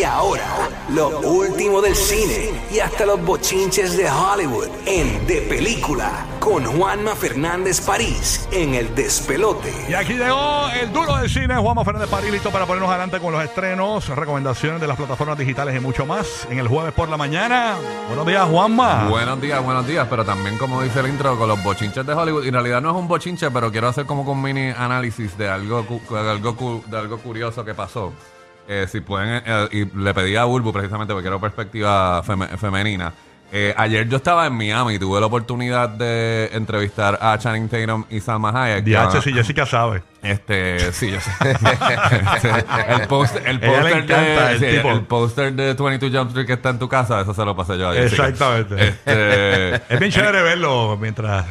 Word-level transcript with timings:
Y 0.00 0.02
ahora, 0.02 0.70
lo 0.94 1.20
último 1.20 1.82
del 1.82 1.94
cine 1.94 2.52
y 2.72 2.78
hasta 2.78 3.04
los 3.04 3.22
bochinches 3.22 3.98
de 3.98 4.10
Hollywood 4.10 4.68
en 4.86 5.26
De 5.26 5.42
Película 5.42 6.24
con 6.38 6.64
Juanma 6.64 7.14
Fernández 7.14 7.82
París 7.82 8.48
en 8.50 8.74
El 8.74 8.94
Despelote. 8.94 9.70
Y 9.90 9.92
aquí 9.92 10.14
llegó 10.14 10.70
el 10.80 10.90
duro 10.90 11.16
del 11.16 11.28
cine, 11.28 11.54
Juanma 11.54 11.84
Fernández 11.84 12.08
París, 12.08 12.32
listo 12.32 12.50
para 12.50 12.64
ponernos 12.64 12.88
adelante 12.88 13.20
con 13.20 13.34
los 13.34 13.44
estrenos, 13.44 14.08
recomendaciones 14.08 14.80
de 14.80 14.86
las 14.86 14.96
plataformas 14.96 15.36
digitales 15.36 15.76
y 15.76 15.80
mucho 15.80 16.06
más 16.06 16.48
en 16.48 16.58
el 16.58 16.66
jueves 16.66 16.94
por 16.94 17.10
la 17.10 17.18
mañana. 17.18 17.76
Buenos 18.08 18.26
días, 18.26 18.48
Juanma. 18.48 19.06
Buenos 19.06 19.38
días, 19.38 19.62
buenos 19.62 19.86
días, 19.86 20.06
pero 20.08 20.24
también 20.24 20.56
como 20.56 20.80
dice 20.80 21.00
el 21.00 21.08
intro 21.08 21.36
con 21.36 21.46
los 21.46 21.62
bochinches 21.62 22.06
de 22.06 22.14
Hollywood, 22.14 22.44
y 22.46 22.48
en 22.48 22.54
realidad 22.54 22.80
no 22.80 22.88
es 22.88 22.96
un 22.96 23.06
bochinche, 23.06 23.50
pero 23.50 23.70
quiero 23.70 23.88
hacer 23.88 24.06
como 24.06 24.22
un 24.22 24.40
mini 24.40 24.70
análisis 24.70 25.36
de 25.36 25.50
algo, 25.50 25.84
de 26.08 26.30
algo, 26.30 26.82
de 26.86 26.96
algo 26.98 27.18
curioso 27.18 27.66
que 27.66 27.74
pasó. 27.74 28.14
Eh, 28.72 28.86
si 28.88 29.00
pueden, 29.00 29.42
eh, 29.44 29.68
y 29.72 29.84
le 29.98 30.14
pedí 30.14 30.36
a 30.36 30.44
Bulbu 30.44 30.72
precisamente 30.72 31.12
porque 31.12 31.24
quiero 31.24 31.40
perspectiva 31.40 32.22
feme- 32.22 32.56
femenina. 32.56 33.12
Eh, 33.52 33.74
ayer 33.76 34.08
yo 34.08 34.18
estaba 34.18 34.46
en 34.46 34.52
Miami 34.52 34.94
y 34.94 34.98
tuve 35.00 35.18
la 35.18 35.26
oportunidad 35.26 35.88
de 35.88 36.50
entrevistar 36.52 37.18
a 37.20 37.36
Channing 37.36 37.68
Tatum 37.68 38.04
y 38.08 38.20
Salma 38.20 38.50
Hayek. 38.54 38.84
DH, 38.84 39.22
si 39.22 39.32
Jessica 39.32 39.66
sabe. 39.66 40.04
Este, 40.22 40.92
sí, 40.92 41.10
yo 41.10 41.20
sé. 41.20 41.30
Este, 41.40 42.48
el 42.92 43.08
póster 43.08 43.42
el 43.48 43.58
póster 43.58 44.06
de, 44.06 44.52
el 44.52 44.58
sí, 44.60 44.64
el, 44.66 45.56
de 45.56 45.74
22 45.74 46.16
Jump 46.16 46.28
Street 46.28 46.46
que 46.46 46.52
está 46.52 46.70
en 46.70 46.78
tu 46.78 46.88
casa, 46.88 47.22
eso 47.22 47.34
se 47.34 47.44
lo 47.44 47.56
pasé 47.56 47.76
yo 47.76 47.88
a 47.88 47.92
Jessica. 47.92 48.28
Exactamente. 48.28 48.88
Este, 48.88 49.74
Es 49.94 49.98
bien 49.98 50.12
chévere 50.12 50.42
verlo 50.42 50.96
mientras. 50.96 51.46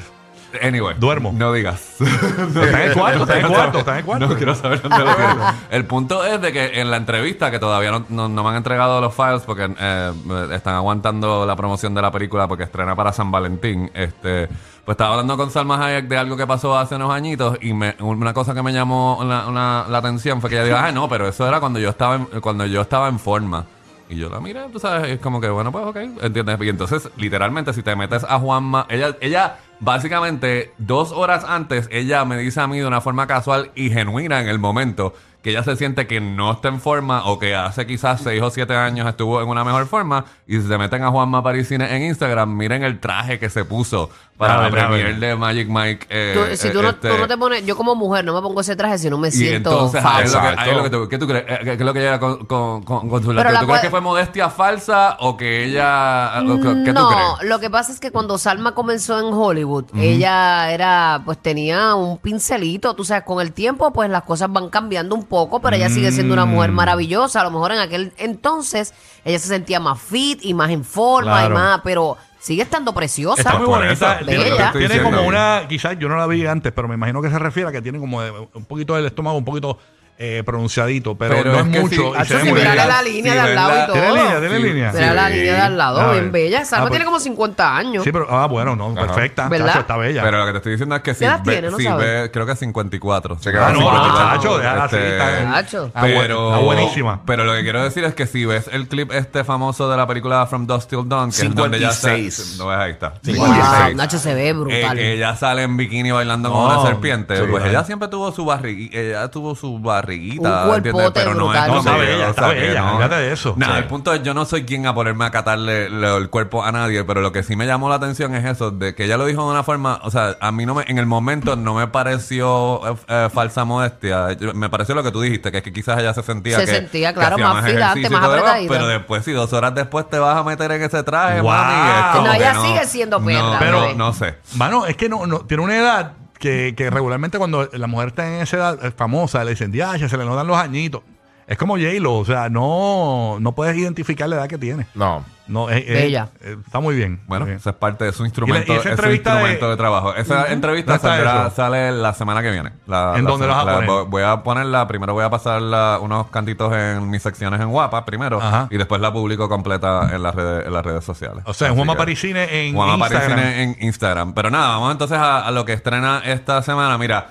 Anyway. 0.62 0.96
Duermo. 1.00 1.32
No 1.34 1.52
digas. 1.54 1.96
Está 2.00 2.84
en 2.84 2.90
el 2.90 2.94
cuarto, 2.94 3.22
está 3.24 3.40
en 3.40 3.46
el 3.46 3.52
cuarto, 3.52 3.80
está 3.80 3.92
en 3.94 3.98
el 4.00 4.06
cuarto. 4.06 4.28
No 4.28 4.36
quiero 4.36 4.56
saber 4.56 4.82
dónde 4.82 5.00
lo 5.00 5.16
tienes. 5.16 5.38
El 5.70 5.86
punto 5.86 6.26
es 6.26 6.42
de 6.42 6.52
que 6.52 6.80
en 6.82 6.90
la 6.90 6.98
entrevista, 6.98 7.52
que 7.52 7.60
todavía 7.60 7.92
no, 7.92 8.06
no- 8.10 8.28
no 8.30 8.44
me 8.44 8.50
han 8.50 8.56
entregado 8.56 9.00
los 9.02 9.14
files 9.14 9.42
porque 9.46 9.70
eh, 9.80 10.12
están 10.54 10.76
aguantando 10.76 11.46
la 11.46 11.56
promoción 11.56 11.94
de 11.94 12.02
la 12.02 12.12
película 12.12 12.48
porque 12.48 12.64
estrena 12.64 12.96
para 12.96 13.14
San 13.14 13.32
Valentín, 13.32 13.92
este, 13.94 14.48
pues 14.86 14.94
estaba 14.96 15.12
hablando 15.12 15.38
con 15.38 15.52
Salma 15.52 15.84
Hayek 15.86 16.08
de 16.08 16.18
algo 16.18 16.36
que 16.38 16.48
pasó 16.48 16.78
hace 16.78 16.96
unos 16.96 17.12
añitos 17.12 17.58
y 17.62 17.74
me- 17.74 17.96
una 18.00 18.34
cosa 18.34 18.54
que 18.54 18.64
me 18.64 18.74
llamó 18.74 19.20
la, 19.24 19.48
una- 19.48 19.86
la 19.88 19.98
atención 20.00 20.42
fue 20.42 20.50
que 20.50 20.56
ella 20.58 20.66
dijo, 20.66 20.78
ah, 20.78 20.92
no, 20.92 21.08
pero 21.10 21.28
eso 21.28 21.48
era 21.48 21.60
cuando 21.60 21.80
yo 21.80 21.90
estaba 21.90 22.16
en, 22.16 22.26
cuando 22.42 22.66
yo 22.66 22.82
estaba 22.82 23.08
en 23.10 23.20
forma. 23.20 23.66
Y 24.10 24.16
yo 24.16 24.28
la 24.28 24.40
miré, 24.40 24.62
tú 24.72 24.80
sabes, 24.80 25.12
es 25.12 25.20
como 25.20 25.40
que, 25.40 25.50
bueno, 25.50 25.72
pues 25.72 25.86
ok, 25.86 25.98
¿entiendes? 26.24 26.58
Y 26.62 26.70
entonces, 26.70 27.10
literalmente, 27.16 27.74
si 27.74 27.84
te 27.84 27.96
metes 27.96 28.24
a 28.24 28.40
Juanma, 28.40 28.88
ella, 28.90 29.16
ella, 29.22 29.60
básicamente, 29.80 30.74
dos 30.80 31.12
horas 31.12 31.46
antes, 31.48 31.88
ella 31.92 32.26
me 32.26 32.36
dice 32.38 32.60
a 32.60 32.68
mí 32.68 32.80
de 32.80 32.88
una 32.88 33.02
forma 33.02 33.28
casual 33.28 33.70
y 33.76 33.92
genuina 33.92 34.42
en 34.42 34.48
el 34.48 34.58
momento 34.58 35.14
que 35.42 35.52
ella 35.52 35.64
se 35.64 35.76
siente 35.76 36.06
que 36.08 36.20
no 36.20 36.52
está 36.52 36.68
en 36.68 36.82
forma 36.82 37.26
o 37.26 37.40
que 37.40 37.56
hace 37.56 37.86
quizás 37.88 38.22
seis 38.22 38.42
o 38.42 38.50
siete 38.50 38.76
años 38.76 39.08
estuvo 39.08 39.42
en 39.42 39.48
una 39.48 39.64
mejor 39.64 39.88
forma 39.88 40.26
y 40.46 40.56
si 40.60 40.68
se 40.68 40.78
meten 40.78 41.04
a 41.04 41.10
Juanma 41.12 41.42
Parisine 41.44 41.96
en 41.96 42.04
Instagram, 42.04 42.56
miren 42.58 42.84
el 42.84 43.00
traje 43.00 43.40
que 43.40 43.50
se 43.50 43.64
puso 43.66 44.10
para 44.38 44.56
la 44.56 44.62
ver, 44.64 44.72
premier 44.72 45.20
de 45.20 45.36
Magic 45.36 45.68
Mike. 45.70 46.08
eh, 46.10 46.34
Tú- 46.52 46.56
si 46.58 46.68
eh, 46.70 46.72
tú 46.72 46.82
no, 46.82 46.90
este- 46.90 47.10
tú 47.10 47.18
no 47.18 47.28
te 47.28 47.38
pones, 47.38 47.66
yo 47.66 47.76
como 47.78 47.94
mujer 47.96 48.24
no 48.26 48.34
me 48.34 48.42
pongo 48.42 48.62
ese 48.62 48.76
traje 48.76 48.98
si 48.98 49.10
no 49.10 49.18
me 49.18 49.28
y 49.28 49.32
siento 49.32 49.70
entonces, 49.72 50.04
ahí 50.04 50.24
es 50.26 50.34
lo 50.34 50.40
que, 50.42 50.46
falsa. 50.48 50.62
ahí 50.62 50.70
es 50.72 50.78
lo 50.78 50.84
que 50.84 50.90
tú, 50.90 51.10
¿qué 51.10 51.18
tú 51.18 51.28
crees? 51.28 51.44
Eh, 51.48 51.60
¿Qué, 51.64 51.74
es 51.74 51.80
lo 51.82 51.94
que 51.94 52.02
ella 52.02 52.20
con, 52.20 52.46
con, 52.46 52.84
con, 52.84 53.10
con 53.10 53.22
su 53.24 53.34
¿Tú 53.34 53.38
crees 53.68 53.82
que 53.82 53.90
fue 53.90 54.02
modestia 54.02 54.50
falsa 54.50 55.18
o 55.20 55.36
que 55.38 55.66
ella... 55.66 56.34
o 56.42 56.56
que- 56.58 56.84
¿Qué 56.86 56.94
no, 56.94 57.10
tú 57.10 57.16
crees? 57.16 57.50
lo 57.50 57.60
que 57.60 57.70
pasa 57.70 57.92
es 57.92 58.00
que 58.00 58.12
cuando 58.12 58.38
Salma 58.38 58.74
comenzó 58.74 59.20
en 59.20 59.34
Hollywood, 59.34 59.86
ella 59.96 60.72
era, 60.72 61.22
pues 61.26 61.38
tenía 61.38 61.96
un 61.96 62.18
pincelito, 62.18 62.94
tú 62.96 63.04
sabes, 63.06 63.24
con 63.24 63.42
el 63.42 63.52
tiempo, 63.54 63.92
pues 63.92 64.10
las 64.10 64.24
cosas 64.24 64.52
van 64.52 64.70
cambiando 64.70 65.16
un 65.16 65.26
poco, 65.30 65.62
pero 65.62 65.76
ella 65.78 65.90
sigue 65.90 66.12
siendo 66.12 66.34
una 66.34 66.46
Mm. 66.46 66.50
mujer 66.50 66.72
maravillosa. 66.74 67.40
A 67.42 67.44
lo 67.46 67.52
mejor 67.52 67.72
en 67.72 67.80
aquel 67.80 68.12
entonces 68.18 68.94
ella 69.24 69.40
se 69.40 69.48
sentía 69.48 69.80
más 69.80 70.02
fit 70.02 70.40
y 70.44 70.54
más 70.54 70.70
en 70.72 70.84
forma 70.84 71.32
Claro. 71.40 71.54
y 71.56 71.58
más, 71.58 71.82
pero 71.84 72.18
sigue 72.40 72.64
estando 72.64 72.94
preciosa. 72.94 73.42
Está 73.42 73.58
muy 73.58 73.68
por 73.68 73.80
bonita. 73.84 74.16
eso, 74.20 74.26
Tiene, 74.26 74.52
tiene 74.88 75.04
como 75.04 75.22
una, 75.22 75.64
quizás 75.70 75.98
yo 76.00 76.10
no 76.10 76.18
la 76.18 76.26
vi 76.28 76.46
antes, 76.46 76.72
pero 76.74 76.88
me 76.88 76.96
imagino 76.96 77.22
que 77.22 77.30
se 77.30 77.38
refiere 77.40 77.70
a 77.70 77.72
que 77.72 77.82
tiene 77.82 78.00
como 78.00 78.22
de- 78.22 78.32
un 78.32 78.66
poquito 78.66 78.96
del 78.96 79.06
estómago 79.06 79.38
un 79.38 79.46
poquito 79.46 79.78
eh, 80.22 80.44
pronunciadito, 80.46 81.16
pero, 81.18 81.36
Pero 81.38 81.52
no 81.54 81.60
es 81.60 81.66
es 81.68 81.72
que 81.72 81.80
mucho. 81.80 81.96
sí, 81.96 82.02
y 82.02 82.12
se 82.12 82.20
Hacho, 82.20 82.34
ve 82.36 82.40
sí, 82.42 82.50
muy 82.50 82.60
mírale 82.60 82.76
bien. 82.76 82.88
la 82.90 83.02
línea 83.02 83.32
Sí, 83.32 83.38
de 83.40 83.40
al 83.40 83.56
lado 83.56 83.72
y 83.72 83.86
todo. 83.86 83.94
¿Tiene 83.94 84.10
línea? 84.12 84.40
¿Tiene 84.42 84.58
Sí. 84.58 84.64
línea? 84.64 84.92
Mira 84.92 85.14
la 85.14 85.28
Sí. 85.30 85.34
línea 85.34 85.54
de 85.54 85.62
al 85.62 85.78
lado, 85.78 86.00
A 86.02 86.06
ver. 86.08 86.14
bien 86.20 86.32
bella. 86.34 86.66
Salma 86.66 86.78
Ah, 86.78 86.88
pues- 86.88 86.92
tiene 86.92 87.06
como 87.06 87.20
50 87.22 87.78
años. 87.78 88.04
Sí, 88.04 88.12
pero, 88.12 88.28
ah, 88.30 88.46
bueno, 88.48 88.76
no, 88.76 88.94
perfecta. 88.96 89.48
¿Verdad? 89.48 89.68
Chacho, 89.68 89.80
está 89.80 89.96
bella. 89.98 90.22
Pero 90.22 90.38
lo 90.40 90.46
que 90.48 90.52
te 90.52 90.58
estoy 90.58 90.72
diciendo 90.74 90.96
es 90.98 91.02
que 91.04 91.14
si, 91.16 91.24
edad 91.24 91.40
ve- 91.46 91.52
tiene? 91.54 91.72
No 91.72 91.78
si 91.78 91.84
sabes. 91.86 92.06
ve- 92.06 92.32
creo 92.32 92.46
que 92.46 92.56
54. 92.58 93.38
Se 93.40 93.50
ah, 93.50 93.52
queda 93.54 93.70
no, 93.72 93.80
54. 93.80 94.36
chacho, 94.36 94.58
déjala 94.58 94.84
así, 94.84 94.96
Este, 94.98 95.12
está, 95.14 95.54
Chacho. 95.54 95.86
está 95.88 96.02
bu- 96.02 96.22
pero, 96.22 96.50
está 96.54 96.66
buenísima. 96.66 97.22
Pero 97.26 97.44
lo 97.46 97.54
que 97.54 97.62
quiero 97.64 97.82
decir 97.84 98.04
es 98.04 98.14
que 98.14 98.28
si 98.28 98.44
ves 98.44 98.70
el 98.74 98.90
clip 98.90 99.14
este 99.14 99.46
famoso 99.46 99.90
de 99.90 99.96
la 99.96 100.06
película 100.06 100.46
From 100.48 100.68
Dusk 100.68 100.90
Till 100.90 101.08
Dawn, 101.08 101.32
que 101.32 101.46
es 101.46 101.56
donde 101.56 101.78
ella 101.78 101.92
está, 101.92 102.10
56. 102.10 102.58
no 102.58 102.68
ves 102.68 102.78
ahí 102.78 102.92
está. 102.92 103.10
Wow, 103.12 103.20
56. 103.24 103.96
Nacho 103.96 104.18
se 104.20 104.34
ve 104.34 104.50
Eh, 104.50 104.54
brutal. 104.54 104.98
que 104.98 105.14
ella 105.14 105.34
sale 105.38 105.64
en 105.64 105.78
bikini 105.78 106.12
bailando 106.12 106.50
como 106.50 106.68
No, 106.68 106.82
una 106.82 106.90
serpiente. 106.90 107.38
sí, 107.38 107.44
pues 107.50 107.64
ajá. 107.64 107.70
ella 107.72 107.84
siempre 107.86 108.10
tuvo 108.10 108.34
su 108.34 108.44
barriguita. 108.44 108.98
Ella 108.98 109.28
tuvo 109.32 109.56
su 109.56 109.80
barriguita. 110.10 110.42
Un 110.42 110.76
¿entiendes? 110.76 110.94
cuerpote 110.94 111.20
Pero 111.20 111.34
no 111.36 111.54
es 111.54 111.60
brutal. 111.62 111.70
No, 111.72 111.78
está 111.80 111.94
que, 111.94 112.00
bella, 112.00 112.28
o 112.28 112.30
está 112.30 112.46
sea, 112.46 112.54
que 112.56 112.62
bella, 112.68 112.82
no. 112.82 112.92
olvídate 112.96 113.16
de 113.16 113.34
eso. 113.34 113.54
Nada, 113.58 113.74
Sí. 113.74 113.80
el 113.80 113.86
punto 113.86 114.14
es, 114.14 114.24
yo 114.24 114.34
no 114.34 114.46
soy 114.46 114.64
quien 114.66 114.88
a 114.88 114.94
ponerme 114.94 115.26
a 115.26 115.32
catarle 115.32 115.90
lo- 115.90 116.18
el 116.18 116.30
cuerpo 116.30 116.64
a 116.64 116.72
nadie, 116.72 117.04
pero 117.04 117.22
lo 117.22 117.32
que 117.32 117.44
sí 117.44 117.56
me 117.56 117.66
llamó 117.66 117.90
la 117.90 117.96
atención 117.96 118.34
es 118.36 118.46
eso, 118.46 118.72
de 118.72 118.96
que 118.96 119.06
ella 119.06 119.18
lo 119.18 119.26
dijo 119.26 119.44
de 119.46 119.52
una 119.52 119.64
forma, 119.64 120.00
o 120.04 120.12
sea, 120.12 120.38
a 120.40 120.52
mí 120.52 120.66
no 120.66 120.76
me, 120.76 120.84
en 120.88 120.98
el 120.98 121.06
momento 121.06 121.56
no 121.56 121.74
me 121.76 121.88
pareció 121.88 122.82
eh, 122.88 122.96
eh, 123.08 123.30
falsa 123.34 123.66
modestia. 123.66 124.32
Yo- 124.34 124.54
Me 124.54 124.70
pareció 124.70 124.96
lo 124.96 125.04
que 125.04 125.12
tú 125.12 125.22
dijiste, 125.22 125.52
que 125.52 125.58
es 125.60 125.64
que 125.64 125.72
quizás 125.74 126.00
ella 126.00 126.14
se 126.14 126.24
sentía 126.24 126.60
Se 126.60 126.66
que- 126.66 126.72
sentía, 126.72 127.14
que 127.14 127.20
claro, 127.20 127.36
hacía 127.36 127.48
más 127.54 127.66
ejercicio 127.66 128.10
y 128.10 128.12
más 128.14 128.22
todo 128.22 128.32
demás, 128.34 128.40
apretadita. 128.50 128.74
Pero 128.74 128.88
después, 128.88 129.26
si 129.26 129.32
dos 129.32 129.54
horas 129.54 129.76
después 129.76 130.10
te 130.10 130.20
vas 130.20 130.36
a 130.38 130.44
meter 130.44 130.72
en 130.72 130.82
ese 130.82 131.04
traje, 131.04 131.42
Wow. 131.42 131.52
mami, 131.52 131.90
es 132.00 132.06
como 132.16 132.28
No, 132.28 132.32
que 132.34 132.38
ella 132.38 132.62
sigue 132.62 132.86
siendo 132.86 133.24
perra, 133.24 133.40
No, 133.42 133.56
Pero- 133.60 133.80
pero 133.82 133.96
no 133.96 134.14
sé. 134.14 134.36
Mano, 134.56 134.86
es 134.86 134.96
que 134.98 135.08
no, 135.10 135.26
no 135.28 135.40
tiene 135.42 135.64
una 135.64 135.78
edad 135.78 136.12
que, 136.40 136.74
que 136.76 136.90
regularmente 136.90 137.38
cuando 137.38 137.70
la 137.72 137.88
mujer 137.88 138.10
está 138.10 138.28
en 138.28 138.42
esa 138.42 138.58
edad 138.58 138.86
eh, 138.86 138.92
famosa, 138.92 139.44
le 139.44 139.52
dicen, 139.52 139.72
ya, 139.72 139.98
se 139.98 140.18
le 140.18 140.26
notan 140.26 140.48
los 140.48 140.58
añitos. 140.58 141.04
Es 141.50 141.58
como 141.58 141.74
J-Lo, 141.78 142.14
o 142.20 142.26
sea, 142.26 142.48
no, 142.48 143.38
no 143.40 143.54
puedes 143.56 143.76
identificar 143.76 144.30
la 144.30 144.36
edad 144.38 144.48
que 144.48 144.58
tiene. 144.60 144.86
No. 144.94 145.26
No, 145.48 145.68
es- 145.72 145.84
es- 145.88 145.94
Bella. 146.04 146.30
eh, 146.42 146.58
está 146.64 146.80
muy 146.80 146.94
bien. 146.96 147.22
Bueno, 147.26 147.46
Muy 147.46 147.50
bien. 147.54 147.58
esa 147.60 147.72
es 147.72 147.76
parte 147.76 148.06
de 148.06 148.12
su 148.14 148.24
instrumento, 148.24 148.72
y 148.72 148.76
esa 148.76 148.78
es 148.78 148.84
su 148.84 148.90
entrevista 148.90 149.32
instrumento 149.32 149.66
de- 149.66 149.72
de, 149.72 149.78
trabajo. 149.78 150.14
Esa 150.14 150.52
entrevista 150.54 150.92
¿Dónde 150.92 151.08
está 151.08 151.24
saldrá- 151.26 151.48
eso? 151.48 151.56
sale 151.56 151.92
la 151.92 152.14
semana 152.14 152.44
que 152.44 152.52
viene. 152.52 152.72
La- 152.86 153.14
¿En 153.18 153.24
la 153.26 153.32
dónde 153.32 153.48
la 153.48 153.54
vas 153.56 153.64
a 153.64 153.66
la- 153.66 153.74
poner? 153.78 153.90
vo- 153.90 154.06
Voy 154.10 154.22
a 154.22 154.44
ponerla, 154.44 154.88
primero 154.88 155.14
voy 155.16 155.24
a 155.26 155.32
pasar 155.32 155.60
la- 155.64 155.98
unos 156.00 156.28
cantitos 156.28 156.72
en 156.72 157.10
mis 157.10 157.24
secciones 157.24 157.60
en 157.62 157.70
Guapa, 157.72 158.06
primero, 158.06 158.40
Ajá. 158.40 158.68
y 158.70 158.78
después 158.78 159.02
la 159.02 159.12
publico 159.12 159.50
completa 159.50 160.08
en 160.14 160.22
las 160.22 160.36
redes, 160.36 160.68
en 160.68 160.72
las 160.74 160.86
redes 160.86 161.04
sociales. 161.04 161.44
O 161.48 161.54
sea, 161.56 161.70
en 161.70 161.72
Así 161.72 161.78
Juanma 161.80 161.94
que- 161.94 161.98
Parisine 161.98 162.68
en 162.68 162.76
Juanma 162.76 162.94
Instagram. 163.08 163.30
Parisine 163.32 163.64
en 163.64 163.78
Instagram. 163.80 164.34
Pero 164.36 164.52
nada, 164.52 164.68
vamos 164.68 164.92
entonces 164.92 165.18
a, 165.18 165.48
a 165.48 165.50
lo 165.50 165.66
que 165.66 165.74
estrena 165.74 166.22
esta 166.26 166.62
semana. 166.62 166.96
Mira, 167.00 167.30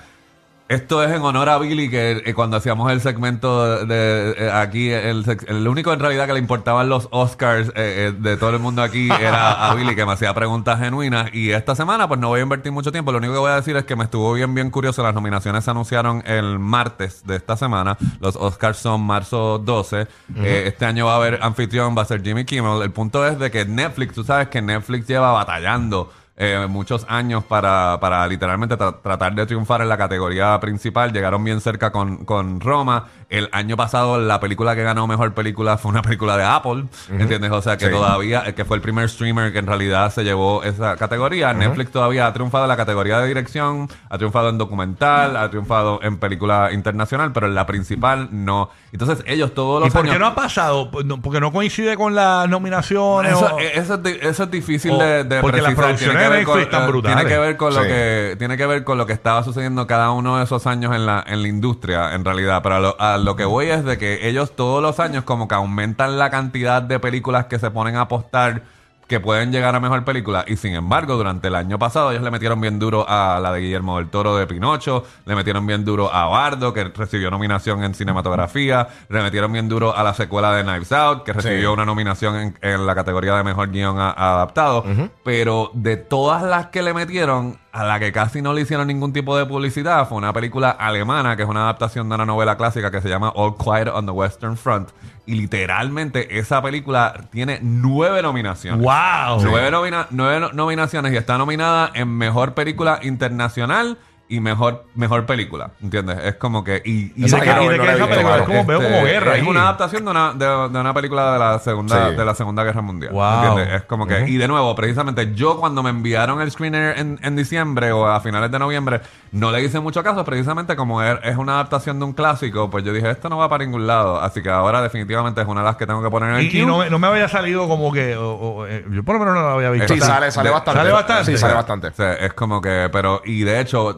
esto 0.69 1.03
es 1.03 1.09
en 1.09 1.23
honor 1.23 1.49
a 1.49 1.57
Billy, 1.57 1.89
que 1.89 2.21
eh, 2.23 2.33
cuando 2.35 2.55
hacíamos 2.57 2.91
el 2.91 3.01
segmento 3.01 3.87
de, 3.87 4.35
eh, 4.37 4.51
aquí, 4.53 4.91
el, 4.91 5.25
el 5.47 5.67
único 5.67 5.91
en 5.91 5.99
realidad 5.99 6.27
que 6.27 6.33
le 6.33 6.39
importaban 6.39 6.87
los 6.87 7.07
Oscars 7.09 7.69
eh, 7.69 7.73
eh, 7.75 8.13
de 8.15 8.37
todo 8.37 8.51
el 8.51 8.59
mundo 8.59 8.83
aquí 8.83 9.09
era 9.09 9.67
a 9.67 9.73
Billy, 9.75 9.95
que 9.95 10.05
me 10.05 10.11
hacía 10.11 10.31
preguntas 10.35 10.79
genuinas. 10.79 11.33
Y 11.33 11.49
esta 11.49 11.73
semana, 11.75 12.07
pues 12.07 12.19
no 12.19 12.27
voy 12.27 12.41
a 12.41 12.43
invertir 12.43 12.71
mucho 12.71 12.91
tiempo. 12.91 13.11
Lo 13.11 13.17
único 13.17 13.33
que 13.33 13.39
voy 13.39 13.51
a 13.51 13.55
decir 13.55 13.75
es 13.77 13.85
que 13.85 13.95
me 13.95 14.03
estuvo 14.03 14.31
bien, 14.33 14.53
bien 14.53 14.69
curioso. 14.69 15.01
Las 15.01 15.15
nominaciones 15.15 15.63
se 15.63 15.71
anunciaron 15.71 16.21
el 16.27 16.59
martes 16.59 17.25
de 17.25 17.37
esta 17.37 17.57
semana. 17.57 17.97
Los 18.19 18.35
Oscars 18.35 18.77
son 18.77 19.01
marzo 19.01 19.57
12. 19.57 20.01
Eh, 20.35 20.65
este 20.67 20.85
año 20.85 21.07
va 21.07 21.13
a 21.13 21.15
haber 21.15 21.39
anfitrión, 21.41 21.97
va 21.97 22.03
a 22.03 22.05
ser 22.05 22.21
Jimmy 22.21 22.45
Kimmel. 22.45 22.83
El 22.83 22.91
punto 22.91 23.25
es 23.25 23.39
de 23.39 23.49
que 23.49 23.65
Netflix, 23.65 24.13
tú 24.13 24.23
sabes 24.23 24.49
que 24.49 24.61
Netflix 24.61 25.07
lleva 25.07 25.31
batallando 25.31 26.11
eh, 26.39 26.65
muchos 26.69 27.05
años 27.09 27.43
para, 27.43 27.99
para 27.99 28.25
literalmente 28.27 28.75
tra- 28.77 28.95
tratar 29.03 29.35
de 29.35 29.45
triunfar 29.45 29.81
en 29.81 29.89
la 29.89 29.97
categoría 29.97 30.57
principal. 30.59 31.11
Llegaron 31.13 31.43
bien 31.43 31.59
cerca 31.61 31.91
con, 31.91 32.25
con 32.25 32.59
Roma. 32.61 33.05
El 33.29 33.47
año 33.51 33.77
pasado 33.77 34.17
la 34.19 34.39
película 34.39 34.73
que 34.75 34.81
ganó 34.81 35.05
mejor 35.05 35.33
película 35.35 35.77
fue 35.77 35.91
una 35.91 36.01
película 36.01 36.35
de 36.37 36.43
Apple, 36.45 36.85
¿entiendes? 37.11 37.51
O 37.51 37.61
sea 37.61 37.77
que 37.77 37.85
Sí. 37.85 37.91
todavía, 37.91 38.43
eh, 38.47 38.55
que 38.55 38.65
fue 38.65 38.77
el 38.77 38.81
primer 38.81 39.07
streamer 39.09 39.51
que 39.53 39.59
en 39.59 39.67
realidad 39.67 40.11
se 40.11 40.23
llevó 40.23 40.63
esa 40.63 40.95
categoría. 40.95 41.53
Netflix 41.53 41.91
todavía 41.91 42.25
ha 42.25 42.33
triunfado 42.33 42.63
en 42.63 42.69
la 42.69 42.77
categoría 42.77 43.19
de 43.19 43.27
dirección, 43.27 43.87
ha 44.09 44.17
triunfado 44.17 44.49
en 44.49 44.57
documental, 44.57 45.35
ha 45.37 45.49
triunfado 45.49 45.99
en 46.01 46.17
película 46.17 46.71
internacional, 46.71 47.31
pero 47.33 47.45
en 47.47 47.53
la 47.55 47.65
principal 47.67 48.29
no. 48.31 48.69
Entonces 48.91 49.23
ellos 49.27 49.53
todos 49.53 49.81
los 49.81 49.89
¿Y 49.89 49.91
por 49.91 50.01
años... 50.01 50.13
qué 50.13 50.19
no 50.19 50.25
ha 50.27 50.33
pasado? 50.35 50.89
Porque 50.89 51.39
no 51.39 51.51
coincide 51.51 51.97
con 51.97 52.15
las 52.15 52.47
nominaciones. 52.49 53.33
Eso, 53.33 53.55
o- 53.55 53.59
eh, 53.59 53.71
eso 53.75 53.99
es, 54.03 54.17
eso 54.23 54.43
es 54.43 54.51
difícil 54.51 54.91
o- 54.93 54.97
de, 54.97 55.23
de 55.25 55.41
porque 55.41 55.61
las 55.61 55.75
precisar. 55.75 56.17
que 56.17 56.28
de 56.37 56.43
con- 56.43 56.59
eh, 56.61 56.87
brutales. 56.87 57.17
Tiene 57.17 57.29
que 57.29 57.39
ver 57.39 57.57
con 57.57 57.73
lo 57.73 57.81
Sí. 57.81 57.87
que 57.87 58.35
tiene 58.37 58.57
que 58.57 58.65
ver 58.65 58.83
con 58.83 58.97
lo 58.97 59.05
que 59.05 59.13
estaba 59.13 59.43
sucediendo 59.43 59.87
cada 59.87 60.11
uno 60.11 60.37
de 60.37 60.43
esos 60.43 60.65
años 60.67 60.95
en 60.95 61.05
la 61.05 61.23
en 61.27 61.41
la 61.41 61.47
industria, 61.47 62.13
en 62.15 62.23
realidad. 62.25 62.61
Pero 62.63 62.75
a 62.75 62.79
lo, 62.79 62.95
a 63.01 63.17
lo 63.17 63.35
que 63.35 63.45
voy 63.45 63.67
es 63.67 63.83
de 63.83 63.97
que 63.97 64.27
ellos 64.27 64.55
todos 64.55 64.81
los 64.81 64.99
años 64.99 65.23
como 65.23 65.47
que 65.47 65.55
aumentan 65.55 66.17
la 66.19 66.29
cantidad 66.29 66.81
de 66.81 66.99
películas 66.99 67.45
que 67.45 67.59
se 67.59 67.71
ponen 67.71 67.95
a 67.95 68.01
apostar 68.01 68.63
que 69.09 69.19
pueden 69.19 69.51
llegar 69.51 69.75
a 69.75 69.79
mejor 69.81 70.05
película. 70.05 70.45
Y 70.47 70.55
sin 70.55 70.73
embargo, 70.75 71.17
durante 71.17 71.49
el 71.49 71.55
año 71.55 71.77
pasado 71.79 72.11
ellos 72.11 72.23
le 72.23 72.31
metieron 72.31 72.61
bien 72.61 72.79
duro 72.79 73.05
a 73.09 73.39
la 73.41 73.51
de 73.51 73.59
Guillermo 73.59 73.97
del 73.97 74.09
Toro 74.09 74.37
de 74.37 74.47
Pinocho, 74.47 75.03
le 75.25 75.35
metieron 75.35 75.65
bien 75.67 75.83
duro 75.83 76.13
a 76.13 76.27
Bardo, 76.27 76.71
que 76.73 76.83
recibió 76.85 77.29
nominación 77.31 77.83
en 77.83 77.93
cinematografía, 77.95 78.87
le 79.09 79.21
metieron 79.23 79.51
bien 79.51 79.67
duro 79.67 79.95
a 79.97 80.03
la 80.03 80.13
secuela 80.13 80.53
de 80.53 80.63
Knives 80.63 80.91
Out, 80.91 81.23
que 81.23 81.33
recibió 81.33 81.69
Sí. 81.69 81.73
una 81.73 81.85
nominación 81.85 82.35
en, 82.35 82.57
en 82.61 82.85
la 82.85 82.93
categoría 82.95 83.35
de 83.35 83.43
mejor 83.43 83.71
guion 83.71 83.99
a- 83.99 84.11
adaptado. 84.11 84.85
Pero 85.23 85.71
de 85.73 85.97
todas 85.97 86.43
las 86.43 86.67
que 86.67 86.81
le 86.83 86.93
metieron, 86.93 87.57
a 87.71 87.83
la 87.83 87.99
que 87.99 88.11
casi 88.11 88.41
no 88.41 88.53
le 88.53 88.61
hicieron 88.61 88.87
ningún 88.87 89.13
tipo 89.13 89.37
de 89.37 89.45
publicidad, 89.45 90.07
fue 90.07 90.17
una 90.17 90.33
película 90.33 90.71
alemana, 90.71 91.35
que 91.35 91.43
es 91.43 91.49
una 91.49 91.61
adaptación 91.63 92.09
de 92.09 92.15
una 92.15 92.25
novela 92.25 92.57
clásica 92.57 92.89
que 92.89 92.99
se 93.01 93.09
llama 93.09 93.29
All 93.35 93.55
Quiet 93.57 93.87
on 93.93 94.05
the 94.05 94.11
Western 94.11 94.57
Front. 94.57 94.89
Y 95.27 95.35
literalmente 95.35 96.39
esa 96.39 96.61
película 96.61 97.13
tiene 97.29 97.59
nueve 97.61 98.21
nominaciones. 98.23 98.81
¡Wow! 98.83 99.43
Nueve, 99.43 99.69
nomina- 99.69 100.07
nueve 100.09 100.39
no- 100.39 100.51
nominaciones 100.51 101.13
y 101.13 101.17
está 101.17 101.37
nominada 101.37 101.91
en 101.93 102.07
mejor 102.17 102.55
película 102.55 102.99
internacional 103.03 103.97
y 104.29 104.39
mejor 104.39 104.85
mejor 104.95 105.25
película, 105.25 105.71
¿entiendes? 105.81 106.17
Es 106.23 106.35
como 106.35 106.63
que 106.63 106.81
y, 106.85 107.11
¿Y 107.15 107.25
Esa 107.25 107.37
de 107.37 107.45
y 107.45 107.49
he 107.49 107.51
esa 107.95 108.07
película? 108.07 108.37
Es 108.37 108.43
como, 108.43 108.65
veo 108.65 108.77
como 108.81 108.95
este, 108.97 109.11
guerra 109.11 109.35
es 109.35 109.41
ahí. 109.41 109.47
una 109.47 109.61
adaptación 109.63 110.05
de 110.05 110.11
una, 110.11 110.33
de, 110.33 110.45
de 110.45 110.79
una 110.79 110.93
película 110.93 111.33
de 111.33 111.39
la 111.39 111.59
segunda 111.59 112.09
Sí. 112.11 112.15
de 112.15 112.25
la 112.25 112.35
segunda 112.35 112.63
guerra 112.63 112.81
mundial 112.81 113.11
Wow. 113.13 113.33
¿entiendes? 113.33 113.75
es 113.75 113.81
como 113.83 114.05
que 114.07 114.29
y 114.29 114.37
de 114.37 114.47
nuevo 114.47 114.75
precisamente 114.75 115.33
yo 115.33 115.57
cuando 115.59 115.81
me 115.83 115.89
enviaron 115.89 116.39
el 116.41 116.51
screener 116.51 116.97
en, 116.99 117.19
en 117.23 117.35
diciembre 117.35 117.91
o 117.91 118.05
a 118.07 118.19
finales 118.21 118.51
de 118.51 118.59
noviembre 118.59 119.01
no 119.31 119.51
le 119.51 119.63
hice 119.63 119.79
mucho 119.79 120.03
caso 120.03 120.23
precisamente 120.23 120.75
como 120.75 121.01
es, 121.01 121.17
es 121.23 121.35
una 121.37 121.53
adaptación 121.53 121.97
de 121.99 122.05
un 122.05 122.13
clásico 122.13 122.69
pues 122.69 122.83
yo 122.83 122.93
dije 122.93 123.09
esto 123.09 123.29
no 123.29 123.37
va 123.37 123.49
para 123.49 123.65
ningún 123.65 123.87
lado 123.87 124.21
así 124.21 124.41
que 124.43 124.49
ahora 124.49 124.81
definitivamente 124.81 125.41
es 125.41 125.47
una 125.47 125.61
de 125.61 125.65
las 125.67 125.75
que 125.75 125.87
tengo 125.87 126.01
que 126.03 126.09
poner 126.09 126.29
en 126.29 126.35
el 126.37 126.55
Y, 126.55 126.65
no, 126.65 126.77
me- 126.79 126.89
no 126.89 126.99
me 126.99 127.07
había 127.07 127.27
salido 127.27 127.67
como 127.67 127.91
que. 127.91 128.15
o- 128.15 128.33
o, 128.35 128.67
eh, 128.67 128.85
yo 128.91 129.03
por 129.03 129.15
lo 129.15 129.19
menos 129.19 129.35
no 129.35 129.41
la 129.47 129.53
había 129.55 129.69
visto. 129.71 129.93
Sí, 129.93 129.99
sale, 129.99 130.31
sale 130.31 130.49
bastante. 130.49 130.79
sale 130.79 130.91
bastante. 130.91 131.25
Sí, 131.31 131.37
sale 131.37 131.53
bastante. 131.53 132.25
Es 132.25 132.33
como 132.33 132.61
que, 132.61 132.89
pero, 132.91 133.21
y 133.25 133.41
de 133.43 133.59
hecho, 133.59 133.97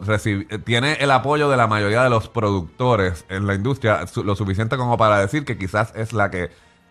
tiene 0.64 0.94
el 0.94 1.10
apoyo 1.10 1.48
de 1.50 1.56
la 1.56 1.66
mayoría 1.66 2.02
de 2.02 2.10
los 2.10 2.28
productores 2.28 3.24
en 3.28 3.46
la 3.46 3.54
industria, 3.54 4.06
su- 4.06 4.24
lo 4.24 4.34
suficiente 4.36 4.76
como 4.76 4.96
para 4.96 5.18
decir 5.18 5.44
que 5.44 5.58
quizás 5.58 5.92
es 5.96 6.12
la 6.12 6.30
que, 6.30 6.50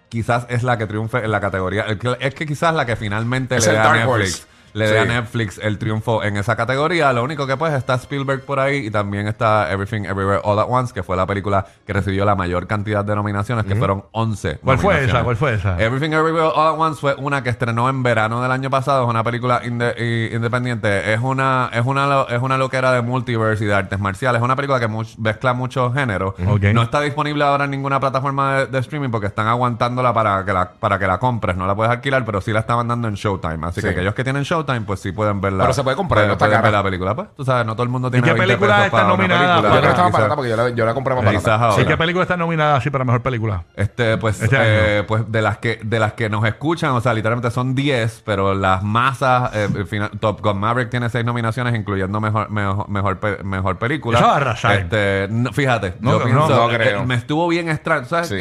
quizás 0.09 0.45
es 0.49 0.63
la 0.63 0.77
que 0.77 0.87
triunfe 0.87 1.19
en 1.23 1.31
la 1.31 1.39
categoría. 1.39 1.85
Es 2.19 2.35
que 2.35 2.45
quizás 2.45 2.73
la 2.75 2.85
que 2.85 2.95
finalmente 2.95 3.55
Es 3.55 3.65
le 3.65 3.71
el 3.71 3.75
dé 3.77 3.79
a 3.81 3.83
Dark 3.83 4.07
Netflix. 4.07 4.33
Horse. 4.33 4.50
Le 4.73 4.87
dé 4.89 4.99
a 4.99 5.03
Sí. 5.03 5.09
Netflix 5.09 5.57
el 5.61 5.77
triunfo 5.77 6.23
en 6.23 6.37
esa 6.37 6.55
categoría. 6.55 7.11
Lo 7.13 7.23
único 7.23 7.45
que 7.47 7.57
pues 7.57 7.73
está 7.73 7.95
Spielberg 7.95 8.43
por 8.45 8.59
ahí 8.59 8.87
y 8.87 8.91
también 8.91 9.27
está 9.27 9.71
Everything 9.71 10.03
Everywhere 10.05 10.41
All 10.43 10.59
at 10.59 10.65
Once, 10.69 10.93
que 10.93 11.03
fue 11.03 11.15
la 11.17 11.25
película 11.25 11.65
que 11.85 11.93
recibió 11.93 12.25
la 12.25 12.35
mayor 12.35 12.67
cantidad 12.67 13.03
de 13.03 13.15
nominaciones, 13.15 13.65
que 13.65 13.75
fueron 13.75 14.05
11. 14.11 14.59
¿Cuál 14.63 14.77
fue 14.77 15.03
esa? 15.05 15.23
¿Cuál 15.23 15.35
fue 15.35 15.53
esa? 15.55 15.81
Everything 15.81 16.11
Everywhere 16.13 16.51
All 16.55 16.67
at 16.73 16.79
Once 16.79 16.99
fue 17.01 17.15
una 17.15 17.43
que 17.43 17.49
estrenó 17.49 17.89
en 17.89 18.03
verano 18.03 18.41
del 18.41 18.51
año 18.51 18.69
pasado. 18.69 19.03
Es 19.03 19.09
una 19.09 19.23
película 19.23 19.61
inde- 19.63 20.31
independiente. 20.33 21.13
Es 21.13 21.19
una, 21.21 21.69
es, 21.73 21.85
una, 21.85 22.23
es 22.29 22.41
una 22.41 22.57
loquera 22.57 22.91
de 22.91 23.01
multiverse 23.01 23.63
y 23.63 23.67
de 23.67 23.73
artes 23.73 23.99
marciales. 23.99 24.39
Es 24.39 24.43
una 24.45 24.55
película 24.55 24.79
que 24.79 24.87
much- 24.87 25.17
mezcla 25.17 25.53
muchos 25.53 25.93
géneros. 25.93 26.33
Ok. 26.47 26.63
No 26.73 26.81
está 26.81 27.01
disponible 27.01 27.43
ahora 27.43 27.65
en 27.65 27.71
ninguna 27.71 27.99
plataforma 27.99 28.55
de, 28.55 28.65
de 28.67 28.79
streaming 28.79 29.09
porque 29.09 29.27
están 29.27 29.47
aguantándola 29.47 30.13
para 30.13 30.43
que 30.45 30.53
la, 30.53 30.71
para 30.71 30.97
que 30.99 31.07
la 31.07 31.17
compres. 31.19 31.55
No 31.55 31.67
la 31.67 31.75
puedes 31.75 31.91
alquilar, 31.91 32.23
pero 32.25 32.41
sí 32.41 32.51
la 32.51 32.59
estaban 32.61 32.87
dando 32.87 33.07
en 33.07 33.15
Showtime. 33.15 33.67
Así 33.67 33.81
Sí. 33.81 33.87
que 33.87 33.93
aquellos 33.93 34.13
que 34.13 34.23
tienen 34.23 34.43
Showtime, 34.43 34.60
pues 34.85 34.99
sí 34.99 35.11
pueden 35.11 35.41
verla. 35.41 35.63
Pero 35.63 35.73
se 35.73 35.83
puede 35.83 35.95
comprar, 35.95 36.25
no 36.27 36.33
está 36.33 36.45
pueden 36.45 36.61
ver 36.61 36.71
cara. 36.71 36.77
la 36.77 36.83
película. 36.83 37.15
Pues 37.15 37.27
tú 37.35 37.43
sabes, 37.45 37.65
no 37.65 37.73
todo 37.73 37.83
el 37.83 37.89
mundo 37.89 38.09
tiene 38.11 38.23
qué 38.25 38.33
20 38.33 38.47
película 38.47 38.75
pesos 38.75 38.85
está 38.85 38.97
para 38.97 39.13
una 39.13 39.17
nominada? 39.17 39.39
película. 39.61 39.69
Yo 39.69 39.79
creo 39.79 39.81
que 39.81 39.87
estaba 39.89 40.07
Quizás- 40.09 40.13
barata 40.21 40.35
porque 40.35 40.49
yo 40.49 40.55
la, 40.57 40.69
yo 40.69 40.85
la 40.85 40.93
compré 40.93 41.15
más 41.15 41.23
quizás 41.25 41.43
barata. 41.43 41.65
ahora. 41.65 41.81
¿Y 41.81 41.85
qué 41.85 41.97
película 41.97 42.23
está 42.23 42.37
nominada 42.37 42.75
así 42.77 42.89
para 42.89 43.03
mejor 43.05 43.21
película? 43.21 43.63
Este, 43.75 44.17
pues, 44.17 44.41
Este 44.41 44.57
eh, 44.99 45.03
pues 45.03 45.31
de 45.31 45.41
las 45.41 45.57
que 45.57 45.79
de 45.83 45.99
las 45.99 46.13
que 46.13 46.29
nos 46.29 46.45
escuchan, 46.45 46.91
o 46.91 47.01
sea, 47.01 47.13
literalmente 47.13 47.51
son 47.51 47.75
10, 47.75 48.23
pero 48.25 48.53
las 48.53 48.83
masas, 48.83 49.51
eh, 49.55 49.85
final, 49.85 50.11
Top 50.19 50.41
Gun 50.41 50.59
Maverick 50.59 50.89
tiene 50.89 51.09
6 51.09 51.25
nominaciones, 51.25 51.75
incluyendo 51.75 52.19
mejor 52.21 52.49
mejor 52.49 52.89
mejor, 52.89 53.19
pe- 53.19 53.43
mejor 53.43 53.77
película. 53.77 54.17
Eso 54.19 54.27
va 54.27 54.33
a 54.33 54.37
arrasar. 54.37 54.75
Este, 54.79 55.27
no, 55.29 55.51
fíjate, 55.53 55.95
No, 55.99 56.11
yo 56.11 56.19
no, 56.19 56.25
pienso, 56.25 56.49
no 56.49 56.71
eh, 56.71 56.75
creo. 56.75 57.05
me 57.05 57.15
estuvo 57.15 57.47
bien 57.47 57.69
extraño, 57.69 58.05
¿sabes? 58.05 58.27
Sí. 58.29 58.37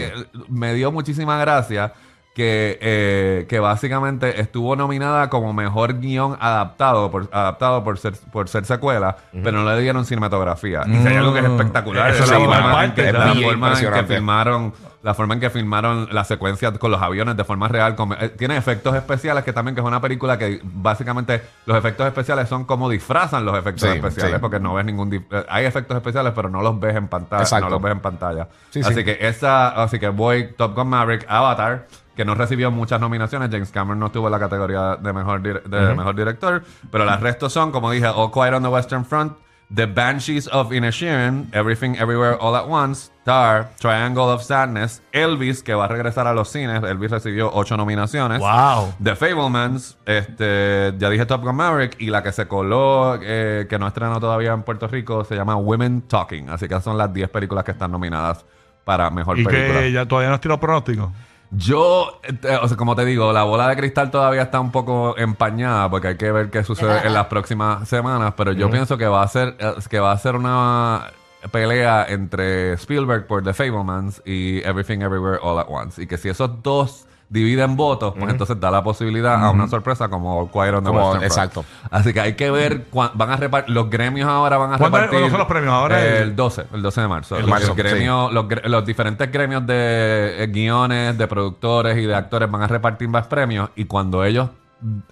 Me 0.48 0.74
dio 0.74 0.90
muchísima 0.92 1.38
gracia 1.38 1.92
que, 2.34 2.78
eh, 2.80 3.46
que 3.48 3.58
básicamente 3.58 4.40
estuvo 4.40 4.76
nominada 4.76 5.28
como 5.28 5.52
mejor 5.52 5.98
guion 5.98 6.36
adaptado 6.40 7.10
por, 7.10 7.28
adaptado 7.32 7.82
por 7.82 7.98
ser, 7.98 8.14
por 8.32 8.48
ser 8.48 8.64
secuela, 8.64 9.16
pero 9.32 9.52
no 9.62 9.70
le 9.70 9.80
dieron 9.80 10.04
cinematografía. 10.06 10.82
Y 10.86 10.96
sería 11.02 11.18
algo 11.20 11.32
que 11.32 11.40
es 11.40 11.48
Mm. 11.48 11.52
espectacular. 11.56 12.10
Eso 12.10 12.24
es 12.24 12.30
la 12.30 12.38
forma 12.38 12.84
en 12.84 12.92
que- 12.94 13.06
está 13.06 13.18
la 13.18 13.32
bien 13.32 13.48
forma 13.50 13.66
en 13.68 13.72
que 13.74 13.78
impresionante. 13.80 14.14
filmaron 14.14 14.72
la 15.02 15.14
forma 15.14 15.32
en 15.34 15.40
que 15.40 15.48
filmaron 15.48 16.08
la 16.12 16.24
secuencia 16.24 16.70
con 16.72 16.90
los 16.90 17.00
aviones 17.00 17.34
de 17.36 17.44
forma 17.44 17.68
real 17.68 17.94
con- 17.96 18.12
eh, 18.20 18.28
tiene 18.30 18.56
efectos 18.56 18.94
especiales 18.94 19.44
que 19.44 19.52
también 19.52 19.74
que 19.74 19.80
es 19.80 19.86
una 19.86 20.00
película 20.00 20.36
que 20.36 20.60
básicamente 20.62 21.40
los 21.66 21.76
efectos 21.78 22.06
especiales 22.06 22.48
son 22.48 22.64
como 22.64 22.88
disfrazan 22.90 23.44
los 23.44 23.56
efectos 23.56 23.88
Sí, 23.88 23.96
especiales 23.96 24.34
sí. 24.34 24.38
porque 24.40 24.60
no 24.60 24.74
ves 24.74 24.84
ningún 24.84 25.12
eh, 25.14 25.22
hay 25.48 25.64
efectos 25.64 25.96
especiales 25.96 26.32
pero 26.36 26.50
no 26.50 26.60
los 26.60 26.78
ves 26.78 26.96
en 26.96 27.08
pantalla 27.08 27.42
Exacto. 27.42 27.66
no 27.66 27.70
los 27.70 27.82
ves 27.82 27.92
en 27.92 28.00
pantalla 28.00 28.48
Sí, 28.70 28.80
así 28.80 28.94
sí. 28.94 29.04
que 29.04 29.16
esa 29.20 29.68
así 29.82 29.98
que 29.98 30.08
voy 30.08 30.52
Top 30.58 30.74
Gun 30.74 30.88
Maverick 30.88 31.24
Avatar 31.28 31.86
que 32.14 32.24
no 32.26 32.34
recibió 32.34 32.70
muchas 32.70 33.00
nominaciones 33.00 33.48
James 33.50 33.70
Cameron 33.70 33.98
no 34.00 34.06
estuvo 34.06 34.26
en 34.26 34.32
la 34.32 34.38
categoría 34.38 34.96
de 34.96 35.12
mejor 35.14 35.40
de 35.40 35.94
mejor 35.94 36.14
director 36.14 36.62
pero 36.90 37.06
las 37.06 37.20
restos 37.20 37.52
son 37.54 37.72
como 37.72 37.90
dije 37.90 38.06
All 38.06 38.30
Quiet 38.30 38.52
on 38.52 38.62
the 38.62 38.68
Western 38.68 39.06
Front 39.06 39.32
The 39.72 39.86
Banshees 39.86 40.48
of 40.48 40.72
Inisherin, 40.72 41.46
Everything 41.52 41.94
Everywhere 41.96 42.36
All 42.40 42.56
at 42.56 42.66
Once, 42.68 43.12
Tar, 43.24 43.70
Triangle 43.78 44.24
of 44.28 44.42
Sadness, 44.42 45.00
Elvis, 45.12 45.62
que 45.62 45.74
va 45.74 45.84
a 45.84 45.88
regresar 45.88 46.26
a 46.26 46.34
los 46.34 46.48
cines. 46.48 46.82
Elvis 46.82 47.12
recibió 47.12 47.50
ocho 47.52 47.76
nominaciones. 47.76 48.40
¡Wow! 48.40 48.94
The 49.02 49.14
Fablemans, 49.14 49.96
este, 50.06 50.92
ya 50.98 51.08
dije 51.08 51.24
Top 51.24 51.42
Gun 51.44 51.54
Maverick, 51.54 52.00
y 52.00 52.10
la 52.10 52.22
que 52.24 52.32
se 52.32 52.48
coló, 52.48 53.18
eh, 53.22 53.66
que 53.70 53.78
no 53.78 53.86
estrenó 53.86 54.18
todavía 54.18 54.52
en 54.52 54.64
Puerto 54.64 54.88
Rico, 54.88 55.24
se 55.24 55.36
llama 55.36 55.54
Women 55.54 56.02
Talking. 56.02 56.48
Así 56.50 56.66
que 56.66 56.80
son 56.80 56.98
las 56.98 57.12
10 57.12 57.28
películas 57.30 57.62
que 57.64 57.70
están 57.70 57.92
nominadas 57.92 58.44
para 58.84 59.08
Mejor 59.10 59.38
Y 59.38 59.44
Película. 59.44 59.80
que 59.80 59.92
ya 59.92 60.04
todavía 60.04 60.30
no 60.30 60.34
has 60.34 60.40
tirado 60.40 60.58
pronóstico. 60.58 61.12
Yo, 61.52 62.20
eh, 62.22 62.58
o 62.62 62.68
sea, 62.68 62.76
como 62.76 62.94
te 62.94 63.04
digo, 63.04 63.32
la 63.32 63.42
bola 63.42 63.68
de 63.68 63.76
cristal 63.76 64.10
todavía 64.10 64.42
está 64.42 64.60
un 64.60 64.70
poco 64.70 65.16
empañada 65.18 65.90
porque 65.90 66.08
hay 66.08 66.16
que 66.16 66.30
ver 66.30 66.50
qué 66.50 66.62
sucede 66.62 67.06
en 67.06 67.12
las 67.12 67.26
próximas 67.26 67.88
semanas, 67.88 68.34
pero 68.36 68.52
yo 68.52 68.70
pienso 68.70 68.96
que 68.96 69.06
va 69.06 69.22
a 69.22 69.28
ser 69.28 69.56
eh, 69.58 69.74
que 69.88 69.98
va 69.98 70.12
a 70.12 70.18
ser 70.18 70.36
una 70.36 71.10
pelea 71.50 72.06
entre 72.08 72.74
Spielberg 72.74 73.26
por 73.26 73.42
The 73.42 73.52
Fablemans 73.52 74.22
y 74.24 74.58
Everything 74.58 75.00
Everywhere 75.00 75.38
All 75.42 75.58
at 75.58 75.66
Once. 75.68 76.00
Y 76.00 76.06
que 76.06 76.18
si 76.18 76.28
esos 76.28 76.62
dos 76.62 77.06
dividen 77.30 77.76
votos, 77.76 78.12
pues 78.18 78.28
entonces 78.30 78.58
da 78.58 78.70
la 78.72 78.82
posibilidad 78.82 79.42
a 79.42 79.50
una 79.50 79.68
sorpresa 79.68 80.08
como 80.08 80.36
All 80.40 80.50
Quiet 80.50 80.74
on 80.74 80.82
the 80.84 80.88
Como- 80.88 80.98
Western 81.12 81.20
Front. 81.20 81.24
exacto. 81.24 81.64
Así 81.88 82.12
que 82.12 82.20
hay 82.20 82.34
que 82.34 82.50
ver 82.50 82.86
van 82.92 83.30
a 83.30 83.36
repartir 83.36 83.72
los 83.72 83.88
gremios 83.88 84.28
ahora 84.28 84.58
van 84.58 84.72
a 84.74 84.78
¿Cuándo- 84.78 84.98
repartir 84.98 85.20
cuándo 85.20 85.30
son 85.30 85.38
los 85.38 85.46
premios? 85.48 85.72
Ahora 85.72 86.04
el- 86.04 86.22
el 86.24 86.36
12, 86.36 86.66
el 86.74 86.82
12 86.82 87.00
de 87.00 87.08
marzo. 87.08 87.36
El 87.36 87.42
los, 87.42 87.50
marzo, 87.50 87.74
gremios, 87.76 88.32
los, 88.32 88.46
gre- 88.46 88.66
los 88.66 88.84
diferentes 88.84 89.30
gremios 89.30 89.64
de 89.64 90.42
eh, 90.42 90.46
guiones, 90.48 91.16
de 91.16 91.26
productores 91.28 91.96
y 91.98 92.02
de 92.06 92.14
actores 92.16 92.50
van 92.50 92.62
a 92.62 92.66
repartir 92.66 93.08
más 93.08 93.28
premios 93.28 93.70
y 93.76 93.84
cuando 93.84 94.24
ellos, 94.24 94.50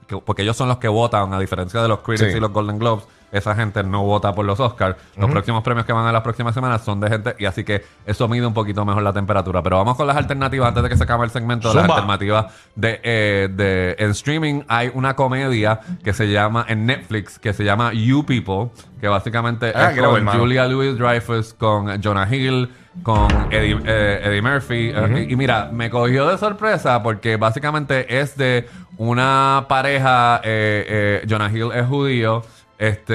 que- 0.08 0.16
porque 0.18 0.42
ellos 0.42 0.56
son 0.56 0.66
los 0.68 0.78
que 0.78 0.88
votan, 0.88 1.32
a 1.32 1.38
diferencia 1.38 1.80
de 1.80 1.86
los 1.88 2.00
Critics 2.00 2.32
Sí. 2.32 2.38
y 2.38 2.40
los 2.40 2.50
Golden 2.52 2.80
Globes, 2.80 3.04
esa 3.32 3.54
gente 3.54 3.82
no 3.82 4.02
vota 4.04 4.32
por 4.34 4.44
los 4.44 4.58
Oscars. 4.60 4.96
Los 5.16 5.30
próximos 5.30 5.62
premios 5.62 5.84
que 5.86 5.92
van 5.92 6.06
a 6.06 6.12
las 6.12 6.22
próximas 6.22 6.54
semanas 6.54 6.82
son 6.84 7.00
de 7.00 7.08
gente 7.10 7.34
y 7.38 7.44
así 7.44 7.64
que 7.64 7.84
eso 8.06 8.28
mide 8.28 8.46
un 8.46 8.54
poquito 8.54 8.84
mejor 8.84 9.02
la 9.02 9.12
temperatura. 9.12 9.62
Pero 9.62 9.76
vamos 9.76 9.96
con 9.96 10.06
las 10.06 10.16
alternativas 10.16 10.68
antes 10.68 10.82
de 10.82 10.88
que 10.88 10.96
se 10.96 11.04
acabe 11.04 11.24
el 11.24 11.30
segmento. 11.30 11.68
Las 11.72 11.82
Zumba. 11.82 11.94
alternativas 11.96 12.46
de, 12.74 13.00
eh, 13.02 13.48
de 13.52 13.96
en 13.98 14.10
streaming 14.10 14.62
hay 14.68 14.90
una 14.94 15.14
comedia 15.14 15.80
que 16.02 16.12
se 16.12 16.30
llama 16.30 16.64
en 16.68 16.86
Netflix 16.86 17.38
que 17.38 17.52
se 17.52 17.64
llama 17.64 17.92
You 17.92 18.24
People 18.24 18.70
que 19.00 19.08
básicamente 19.08 19.72
Ah, 19.74 19.90
es 19.92 19.98
con. 20.00 20.26
Julia 20.26 20.66
Louis 20.66 20.98
Dreyfus, 20.98 21.54
con 21.54 22.02
Jonah 22.02 22.26
Hill, 22.34 22.68
con 23.04 23.28
Eddie, 23.52 23.78
eh, 23.84 24.20
Eddie 24.24 24.42
Murphy. 24.42 24.90
eh, 24.92 25.26
y, 25.28 25.32
y 25.32 25.36
mira, 25.36 25.68
me 25.72 25.88
cogió 25.88 26.26
de 26.26 26.36
sorpresa 26.36 27.00
porque 27.02 27.36
básicamente 27.36 28.18
es 28.20 28.36
de 28.36 28.68
una 28.96 29.66
pareja. 29.68 30.40
eh, 30.42 31.20
eh, 31.22 31.26
Jonah 31.28 31.48
Hill 31.50 31.70
es 31.74 31.86
judío. 31.86 32.42
Este 32.78 33.14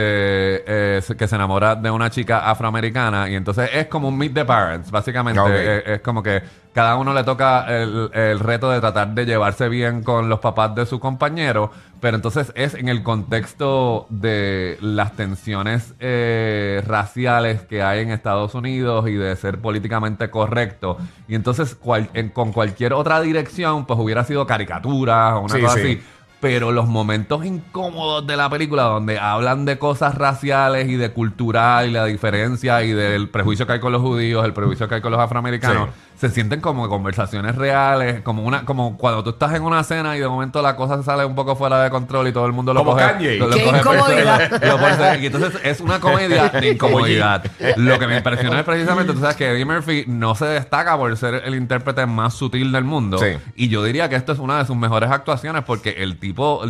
eh, 0.67 1.01
que 1.17 1.27
se 1.27 1.35
enamora 1.35 1.75
de 1.75 1.89
una 1.89 2.09
chica 2.09 2.49
afroamericana 2.51 3.29
y 3.29 3.35
entonces 3.35 3.69
es 3.73 3.87
como 3.87 4.09
un 4.09 4.17
meet 4.17 4.33
the 4.33 4.43
parents 4.45 4.91
básicamente. 4.91 5.41
Eh, 5.47 5.83
es 5.95 6.01
como 6.01 6.21
que 6.21 6.41
cada 6.73 6.95
uno 6.97 7.13
le 7.13 7.23
toca 7.23 7.65
el, 7.69 8.09
el 8.13 8.39
reto 8.39 8.69
de 8.71 8.81
tratar 8.81 9.09
de 9.09 9.25
llevarse 9.25 9.69
bien 9.69 10.03
con 10.03 10.27
los 10.27 10.39
papás 10.39 10.73
de 10.75 10.85
su 10.85 10.99
compañero, 10.99 11.71
pero 12.01 12.15
entonces 12.17 12.51
es 12.55 12.73
en 12.73 12.89
el 12.89 13.03
contexto 13.03 14.05
de 14.09 14.77
las 14.81 15.13
tensiones 15.15 15.93
eh, 15.99 16.83
raciales 16.85 17.61
que 17.61 17.83
hay 17.83 18.01
en 18.01 18.09
Estados 18.11 18.55
Unidos 18.55 19.07
y 19.07 19.13
de 19.13 19.33
ser 19.37 19.59
políticamente 19.59 20.29
correcto. 20.29 20.97
Y 21.27 21.35
entonces 21.35 21.75
cual- 21.75 22.09
en- 22.13 22.29
con 22.29 22.51
cualquier 22.51 22.91
otra 22.93 23.21
dirección, 23.21 23.85
pues 23.85 23.97
hubiera 23.99 24.23
sido 24.23 24.45
caricatura 24.47 25.37
o 25.37 25.41
una 25.45 25.53
Sí, 25.55 25.61
cosa 25.61 25.75
sí. 25.75 25.79
así. 25.81 26.03
Pero 26.43 26.73
los 26.73 26.89
momentos 26.89 27.45
incómodos 27.45 28.27
de 28.27 28.35
la 28.35 28.49
película, 28.49 28.83
donde 28.83 29.17
hablan 29.17 29.63
de 29.63 29.79
cosas 29.79 30.15
raciales 30.15 30.89
y 30.89 30.97
de 30.97 31.13
cultural 31.13 31.87
y 31.87 31.91
la 31.91 32.03
diferencia 32.03 32.83
y 32.83 32.91
del 32.91 33.29
prejuicio 33.29 33.65
que 33.65 33.71
hay 33.71 33.79
con 33.79 33.93
los 33.93 34.01
judíos, 34.01 34.43
el 34.43 34.51
prejuicio 34.51 34.89
que 34.89 34.95
hay 34.95 35.01
con 35.01 35.13
los 35.13 35.21
afroamericanos, 35.21 35.87
se 36.15 36.29
sienten 36.29 36.61
como 36.61 36.87
conversaciones 36.89 37.55
reales, 37.55 38.21
como 38.21 38.43
una 38.43 38.65
como 38.65 38.97
cuando 38.97 39.23
tú 39.23 39.31
estás 39.31 39.53
en 39.55 39.63
una 39.63 39.83
cena 39.83 40.15
y 40.15 40.19
de 40.19 40.27
momento 40.27 40.61
la 40.61 40.75
cosa 40.75 40.97
se 40.97 41.03
sale 41.03 41.25
un 41.25 41.35
poco 41.35 41.55
fuera 41.55 41.81
de 41.83 41.89
control 41.89 42.27
y 42.27 42.31
todo 42.31 42.45
el 42.45 42.53
mundo 42.53 42.73
lo 42.73 42.81
Como 42.81 42.91
coge. 42.93 43.03
Kanye. 43.03 43.35
lo- 43.37 43.47
lo 43.47 43.55
Qué 43.55 43.63
coge 43.63 43.77
incomodidad. 43.79 44.37
personal. 44.49 44.69
Lo 44.69 44.77
pone- 44.79 45.19
y 45.21 45.25
entonces 45.25 45.59
es 45.63 45.81
una 45.81 45.99
comedia 45.99 46.49
de 46.49 46.71
incomodidad. 46.71 47.43
Lo 47.77 47.99
que 47.99 48.07
me 48.07 48.17
impresionó 48.17 48.57
es 48.57 48.63
precisamente, 48.63 49.13
tú 49.13 49.19
sabes 49.19 49.35
que 49.35 49.51
Eddie 49.51 49.65
Murphy 49.65 50.05
no 50.07 50.35
se 50.35 50.45
destaca 50.45 50.97
por 50.97 51.15
ser 51.17 51.41
el 51.45 51.55
intérprete 51.55 52.05
más 52.05 52.33
sutil 52.33 52.71
del 52.71 52.83
mundo. 52.83 53.17
Sí. 53.17 53.37
Y 53.55 53.67
yo 53.69 53.83
diría 53.83 54.07
que 54.09 54.15
esto 54.15 54.31
es 54.31 54.39
una 54.39 54.59
de 54.59 54.65
sus 54.65 54.75
mejores 54.77 55.09
actuaciones 55.11 55.63
porque 55.65 55.89
el 55.99 56.19
tipo 56.19 56.61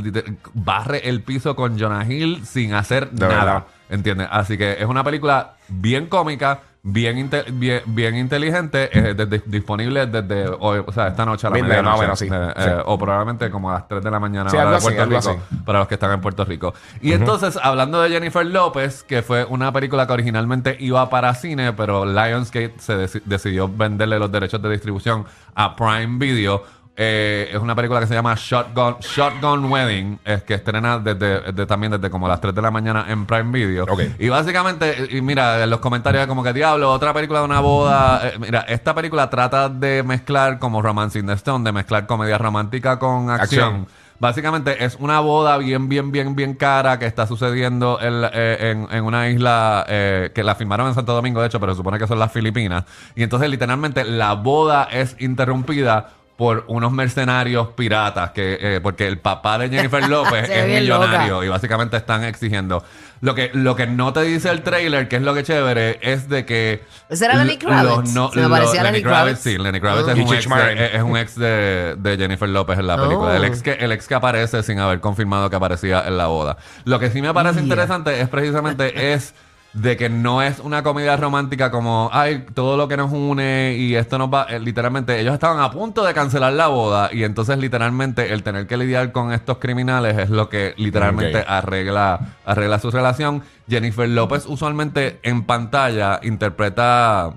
barre 0.53 1.07
el 1.09 1.21
piso 1.21 1.55
con 1.55 1.79
Jonah 1.79 2.05
Hill 2.11 2.45
sin 2.45 2.73
hacer 2.73 3.09
De 3.11 3.27
nada. 3.27 3.43
verdad. 3.43 3.63
¿Entiendes? 3.89 4.27
Así 4.31 4.57
que 4.57 4.77
es 4.79 4.85
una 4.85 5.03
película 5.03 5.53
bien 5.67 6.07
cómica, 6.07 6.61
bien, 6.85 7.17
inte- 7.17 7.45
bien, 7.51 7.81
bien 7.85 8.15
inteligente, 8.17 8.89
eh, 8.91 9.41
disponible 9.45 10.05
desde 10.05 10.49
hoy, 10.59 10.83
o 10.85 10.91
sea, 10.91 11.07
esta 11.07 11.25
noche 11.25 11.47
a 11.47 11.49
la 11.49 11.57
medianoche. 11.61 12.15
sí. 12.17 12.27
Eh, 12.31 12.53
eh, 12.57 12.63
Sí. 12.63 12.69
O 12.85 12.97
probablemente 12.99 13.49
como 13.49 13.69
a 13.71 13.75
las 13.75 13.87
3 13.87 14.03
de 14.03 14.11
la 14.11 14.19
mañana 14.19 14.49
Sí, 14.49 14.57
hora 14.57 14.63
algo 14.63 14.71
de 14.71 14.77
así, 14.77 14.85
Puerto 14.87 15.01
algo 15.03 15.17
Rico, 15.19 15.29
así. 15.49 15.55
para 15.63 15.79
los 15.79 15.87
que 15.87 15.93
están 15.93 16.11
en 16.11 16.19
Puerto 16.21 16.43
Rico. 16.45 16.73
Y 17.01 17.13
entonces, 17.13 17.57
hablando 17.61 18.01
de 18.01 18.09
Jennifer 18.09 18.45
López, 18.45 19.03
que 19.03 19.21
fue 19.21 19.45
una 19.45 19.71
película 19.71 20.05
que 20.05 20.13
originalmente 20.13 20.75
iba 20.79 21.09
para 21.09 21.33
cine, 21.35 21.71
pero 21.71 22.05
Lionsgate 22.05 22.73
se 22.79 22.93
deci- 22.97 23.21
decidió 23.23 23.69
venderle 23.69 24.19
los 24.19 24.29
derechos 24.31 24.61
de 24.61 24.69
distribución 24.69 25.25
a 25.55 25.75
Prime 25.77 26.17
Video. 26.19 26.63
Eh, 26.95 27.49
es 27.51 27.57
una 27.59 27.73
película 27.75 27.99
que 27.99 28.05
se 28.05 28.13
llama 28.13 28.35
Shotgun, 28.37 28.97
Shotgun 28.99 29.65
Wedding, 29.65 30.19
es 30.23 30.43
que 30.43 30.53
estrena 30.53 30.99
desde, 30.99 31.51
de- 31.51 31.65
también 31.65 31.91
desde 31.91 32.11
como 32.11 32.27
las 32.27 32.39
3 32.39 32.53
de 32.53 32.61
la 32.61 32.69
mañana 32.69 33.05
en 33.09 33.25
Prime 33.25 33.51
Video. 33.51 33.85
Ok. 33.85 34.01
Y 34.19 34.29
básicamente, 34.29 35.07
y 35.09 35.19
mira, 35.21 35.63
en 35.63 35.71
los 35.71 35.79
comentarios 35.79 36.27
como 36.27 36.43
que 36.43 36.53
diablo, 36.53 36.91
otra 36.91 37.11
película 37.11 37.39
de 37.39 37.45
una 37.45 37.61
boda. 37.61 38.21
Eh, 38.27 38.33
mira, 38.39 38.59
esta 38.67 38.93
película 38.93 39.27
trata 39.29 39.69
de 39.69 40.03
mezclar 40.03 40.59
como 40.59 40.83
Romance 40.83 41.17
in 41.17 41.25
the 41.25 41.33
Stone, 41.33 41.63
de 41.63 41.71
mezclar 41.71 42.05
comedia 42.05 42.37
romántica 42.37 42.99
con 42.99 43.31
acción. 43.31 43.63
Acción. 43.63 43.87
Básicamente 44.19 44.85
es 44.85 44.95
una 44.99 45.19
boda 45.19 45.57
bien, 45.57 45.89
bien, 45.89 46.11
bien, 46.11 46.35
bien 46.35 46.53
cara 46.53 46.99
que 46.99 47.07
está 47.07 47.25
sucediendo 47.25 47.99
en, 47.99 48.21
la- 48.21 48.31
eh, 48.33 48.69
en- 48.71 48.87
en 48.95 49.03
una 49.03 49.27
isla 49.29 49.83
eh, 49.89 50.31
que 50.35 50.43
la 50.43 50.53
filmaron 50.53 50.87
en 50.87 50.93
Santo 50.93 51.13
Domingo, 51.13 51.41
de 51.41 51.47
hecho, 51.47 51.59
pero 51.59 51.73
se 51.73 51.77
supone 51.77 51.97
que 51.97 52.05
son 52.05 52.19
las 52.19 52.31
Filipinas. 52.31 52.83
Y 53.15 53.23
entonces, 53.23 53.49
literalmente, 53.49 54.03
la 54.05 54.33
boda 54.35 54.87
es 54.91 55.15
interrumpida 55.19 56.09
por 56.43 56.65
unos 56.67 56.91
mercenarios 56.91 57.69
piratas, 57.69 58.31
que 58.31 58.57
eh, 58.59 58.79
porque 58.83 59.07
el 59.07 59.17
papá 59.17 59.57
de 59.57 59.69
Jennifer 59.69 60.05
López 60.09 60.45
Se 60.47 60.53
ve 60.53 60.59
es 60.59 60.65
bien 60.67 60.79
millonario 60.81 61.33
loca. 61.35 61.45
y 61.45 61.49
básicamente 61.49 61.95
están 61.95 62.25
exigiendo. 62.25 62.83
Lo 63.21 63.33
que, 63.33 63.51
lo 63.53 63.77
que 63.77 63.87
no 63.87 64.11
te 64.11 64.23
dice 64.23 64.49
el 64.49 64.61
trailer, 64.63 65.07
que 65.07 65.15
es 65.15 65.21
lo 65.21 65.33
que 65.33 65.43
chévere, 65.43 65.99
es 66.01 66.27
de 66.27 66.45
que. 66.45 66.83
¿Ese 67.09 67.23
era 67.23 67.35
Lenny 67.35 67.55
Kravitz? 67.57 67.83
los 67.89 68.13
no- 68.13 68.29
Se 68.31 68.35
me 68.35 68.41
los- 68.41 68.51
parecía 68.51 68.81
a 68.81 68.83
Lenny 68.83 69.01
Kravitz. 69.01 69.39
Sí, 69.39 69.57
Lenny 69.57 69.79
Kravitz 69.79 70.07
Ah. 70.09 70.11
es, 70.11 70.17
un 70.17 70.33
ex 70.33 70.93
es 70.93 71.01
un 71.03 71.17
ex 71.17 71.35
de, 71.39 71.95
de 71.97 72.17
Jennifer 72.17 72.49
López 72.49 72.77
en 72.77 72.87
la 72.87 72.97
película. 72.97 73.31
Oh. 73.31 73.33
El, 73.35 73.45
ex 73.45 73.61
que, 73.63 73.71
el 73.71 73.93
ex 73.93 74.05
que 74.09 74.15
aparece 74.15 74.61
sin 74.63 74.79
haber 74.79 74.99
confirmado 74.99 75.49
que 75.49 75.55
aparecía 75.55 76.03
en 76.05 76.17
la 76.17 76.27
boda. 76.27 76.57
Lo 76.83 76.99
que 76.99 77.09
sí 77.09 77.21
me 77.21 77.33
parece 77.33 77.53
Yeah. 77.55 77.63
interesante 77.63 78.19
es 78.19 78.27
precisamente 78.27 79.13
es 79.13 79.33
de 79.73 79.97
que 79.97 80.07
no 80.09 80.41
es 80.41 80.59
una 80.59 80.83
comedia 80.83 81.17
romántica 81.17 81.71
como, 81.71 82.09
ay, 82.13 82.45
todo 82.53 82.77
lo 82.77 82.87
que 82.87 82.95
nos 82.95 83.11
une 83.11 83.75
y 83.77 83.95
esto 83.95 84.17
nos 84.17 84.31
va, 84.31 84.43
eh, 84.49 84.59
literalmente, 84.59 85.19
ellos 85.19 85.33
estaban 85.33 85.59
a 85.59 85.71
punto 85.71 86.03
de 86.03 86.13
cancelar 86.13 86.53
la 86.53 86.67
boda 86.67 87.09
y 87.11 87.23
entonces 87.23 87.57
literalmente 87.57 88.33
el 88.33 88.43
tener 88.43 88.67
que 88.67 88.77
lidiar 88.77 89.11
con 89.11 89.33
estos 89.33 89.57
criminales 89.57 90.17
es 90.17 90.29
lo 90.29 90.47
que 90.49 90.73
literalmente 90.77 91.43
arregla, 91.47 92.35
arregla 92.45 92.79
su 92.79 92.91
relación. 92.91 93.43
Jennifer 93.67 94.07
López 94.07 94.45
usualmente 94.45 95.19
en 95.23 95.45
pantalla 95.45 96.19
interpreta 96.21 97.33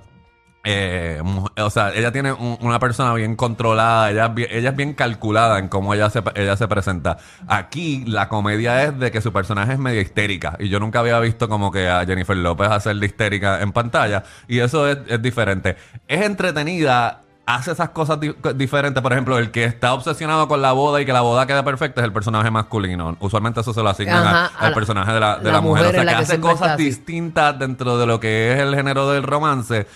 eh, 0.69 1.23
o 1.59 1.71
sea, 1.71 1.93
ella 1.95 2.11
tiene 2.11 2.33
un- 2.33 2.59
una 2.61 2.81
persona 2.81 3.15
bien 3.15 3.37
controlada, 3.37 4.11
ella, 4.11 4.27
es 4.27 4.35
bien- 4.35 4.49
ella 4.51 4.71
es 4.71 4.77
bien 4.77 4.95
calculada 4.95 5.61
en 5.61 5.69
cómo 5.69 5.95
ella 5.95 6.11
se, 6.11 6.23
ella 6.35 6.57
se 6.57 6.67
presenta. 6.67 7.19
Aquí 7.47 8.03
la 8.05 8.29
comedia 8.29 8.83
es 8.83 8.99
de 8.99 9.13
que 9.13 9.21
su 9.21 9.33
personaje 9.33 9.75
es 9.75 9.79
medio 9.79 10.01
histérica 10.01 10.57
y 10.59 10.69
yo 10.69 10.81
nunca 10.81 10.99
había 10.99 11.21
visto 11.21 11.49
como 11.49 11.71
que 11.71 11.89
a 11.89 12.05
Jennifer 12.05 12.37
López 12.37 12.69
hacer 12.69 12.97
de 12.97 13.07
histérica 13.07 13.61
en 13.63 13.71
pantalla 13.71 14.25
y 14.49 14.59
eso 14.59 14.89
es, 14.89 14.99
es 15.07 15.23
diferente. 15.23 15.77
Es 16.09 16.23
entretenida. 16.27 17.21
Hace 17.49 17.71
esas 17.71 17.91
cosas 17.91 18.19
di- 18.19 18.35
diferentes. 18.57 19.01
Por 19.01 19.13
ejemplo, 19.13 19.39
el 19.39 19.53
que 19.53 19.63
está 19.67 19.95
obsesionado 19.95 20.49
con 20.49 20.61
la 20.61 20.73
boda 20.73 21.01
y 21.01 21.07
que 21.07 21.13
la 21.13 21.21
boda 21.21 21.47
quede 21.47 21.63
perfecta 21.63 22.01
es 22.01 22.05
el 22.05 22.13
personaje 22.13 22.51
masculino. 22.51 23.17
Usualmente 23.21 23.61
eso 23.61 23.73
se 23.73 23.85
lo 23.85 23.89
asignan 23.89 24.27
Ajá, 24.27 24.47
a 24.47 24.65
al 24.65 24.71
la- 24.71 24.75
personaje 24.75 25.13
de 25.13 25.21
la, 25.21 25.39
de 25.39 25.45
la 25.45 25.53
la 25.53 25.61
mujer. 25.61 25.85
mujer 25.85 26.01
O 26.01 26.03
sea, 26.03 26.11
que 26.11 26.17
que 26.17 26.23
hace 26.25 26.41
cosas 26.41 26.69
así. 26.73 26.83
distintas 26.87 27.57
dentro 27.57 27.99
de 27.99 28.07
lo 28.09 28.19
que 28.19 28.53
es 28.53 28.59
el 28.59 28.75
género 28.75 29.09
del 29.13 29.23
romance. 29.23 29.87